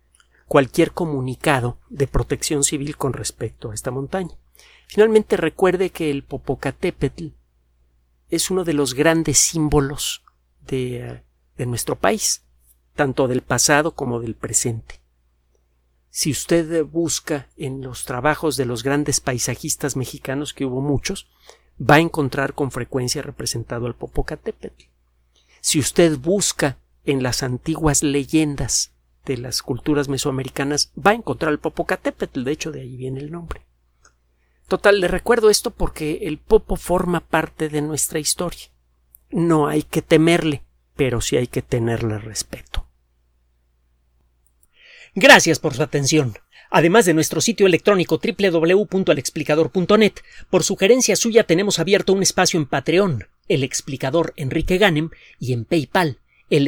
cualquier 0.47 0.91
comunicado 0.91 1.77
de 1.89 2.07
protección 2.07 2.63
civil 2.63 2.97
con 2.97 3.13
respecto 3.13 3.71
a 3.71 3.73
esta 3.73 3.91
montaña. 3.91 4.35
Finalmente 4.87 5.37
recuerde 5.37 5.89
que 5.89 6.09
el 6.09 6.23
Popocatépetl 6.23 7.27
es 8.29 8.49
uno 8.49 8.63
de 8.63 8.73
los 8.73 8.93
grandes 8.93 9.37
símbolos 9.37 10.23
de, 10.65 11.21
de 11.57 11.65
nuestro 11.65 11.97
país, 11.97 12.43
tanto 12.95 13.27
del 13.27 13.41
pasado 13.41 13.93
como 13.93 14.19
del 14.19 14.35
presente. 14.35 15.01
Si 16.09 16.31
usted 16.31 16.83
busca 16.85 17.49
en 17.57 17.81
los 17.81 18.05
trabajos 18.05 18.57
de 18.57 18.65
los 18.65 18.83
grandes 18.83 19.19
paisajistas 19.19 19.95
mexicanos, 19.95 20.53
que 20.53 20.65
hubo 20.65 20.81
muchos, 20.81 21.27
va 21.79 21.95
a 21.95 21.99
encontrar 21.99 22.53
con 22.53 22.71
frecuencia 22.71 23.21
representado 23.21 23.85
al 23.85 23.95
Popocatépetl. 23.95 24.85
Si 25.61 25.79
usted 25.79 26.17
busca 26.17 26.79
en 27.03 27.21
las 27.21 27.43
antiguas 27.43 28.01
leyendas 28.01 28.93
de 29.27 29.37
las 29.37 29.61
culturas 29.61 30.07
mesoamericanas, 30.07 30.91
va 30.97 31.11
a 31.11 31.15
encontrar 31.15 31.51
el 31.51 31.59
Popocatépetl, 31.59 32.43
de 32.43 32.51
hecho 32.51 32.71
de 32.71 32.81
ahí 32.81 32.95
viene 32.95 33.19
el 33.19 33.31
nombre. 33.31 33.65
Total, 34.67 34.99
le 34.99 35.07
recuerdo 35.07 35.49
esto 35.49 35.71
porque 35.71 36.19
el 36.23 36.37
Popo 36.37 36.75
forma 36.75 37.21
parte 37.21 37.69
de 37.69 37.81
nuestra 37.81 38.19
historia. 38.19 38.67
No 39.29 39.67
hay 39.67 39.83
que 39.83 40.01
temerle, 40.01 40.63
pero 40.95 41.21
sí 41.21 41.37
hay 41.37 41.47
que 41.47 41.61
tenerle 41.61 42.17
respeto. 42.17 42.85
Gracias 45.15 45.59
por 45.59 45.73
su 45.73 45.83
atención. 45.83 46.37
Además 46.69 47.05
de 47.05 47.13
nuestro 47.13 47.39
sitio 47.39 47.65
electrónico 47.65 48.19
www.alexplicador.net, 48.21 50.13
por 50.49 50.63
sugerencia 50.63 51.15
suya 51.15 51.45
tenemos 51.45 51.79
abierto 51.79 52.11
un 52.11 52.21
espacio 52.21 52.59
en 52.59 52.65
Patreon, 52.65 53.27
el 53.47 53.63
explicador 53.63 54.33
Enrique 54.35 54.77
Ganem, 54.77 55.11
y 55.39 55.53
en 55.53 55.63
PayPal, 55.63 56.19
el 56.49 56.67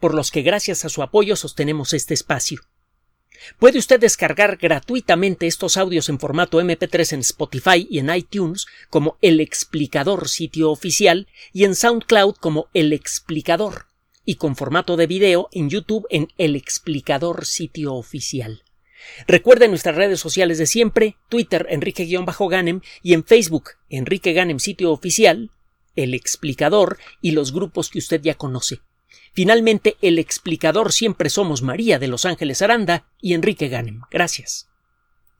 por 0.00 0.14
los 0.14 0.30
que 0.30 0.42
gracias 0.42 0.84
a 0.84 0.88
su 0.88 1.02
apoyo 1.02 1.36
sostenemos 1.36 1.92
este 1.92 2.14
espacio. 2.14 2.60
Puede 3.58 3.78
usted 3.78 4.00
descargar 4.00 4.56
gratuitamente 4.56 5.46
estos 5.46 5.76
audios 5.76 6.08
en 6.08 6.18
formato 6.18 6.60
MP3 6.60 7.14
en 7.14 7.20
Spotify 7.20 7.86
y 7.90 7.98
en 7.98 8.14
iTunes 8.14 8.66
como 8.90 9.18
El 9.20 9.40
Explicador 9.40 10.28
sitio 10.28 10.70
oficial 10.70 11.28
y 11.52 11.64
en 11.64 11.74
SoundCloud 11.74 12.36
como 12.36 12.68
El 12.74 12.92
Explicador 12.92 13.86
y 14.24 14.36
con 14.36 14.56
formato 14.56 14.96
de 14.96 15.06
video 15.06 15.48
en 15.52 15.68
YouTube 15.68 16.06
en 16.10 16.28
El 16.38 16.56
Explicador 16.56 17.44
sitio 17.44 17.94
oficial. 17.94 18.62
Recuerde 19.26 19.68
nuestras 19.68 19.96
redes 19.96 20.20
sociales 20.20 20.56
de 20.56 20.66
siempre, 20.66 21.16
Twitter 21.28 21.66
Enrique-Ganem 21.68 22.80
y 23.02 23.12
en 23.12 23.24
Facebook 23.24 23.70
Enrique 23.90 24.32
Ganem 24.32 24.58
sitio 24.58 24.92
oficial, 24.92 25.50
El 25.96 26.14
Explicador 26.14 26.98
y 27.20 27.32
los 27.32 27.52
grupos 27.52 27.90
que 27.90 27.98
usted 27.98 28.20
ya 28.22 28.34
conoce. 28.34 28.80
Finalmente, 29.32 29.96
el 30.00 30.18
explicador 30.18 30.92
siempre 30.92 31.28
somos 31.28 31.62
María 31.62 31.98
de 31.98 32.08
Los 32.08 32.24
Ángeles 32.24 32.62
Aranda 32.62 33.06
y 33.20 33.34
Enrique 33.34 33.68
Ganem. 33.68 34.02
Gracias. 34.10 34.68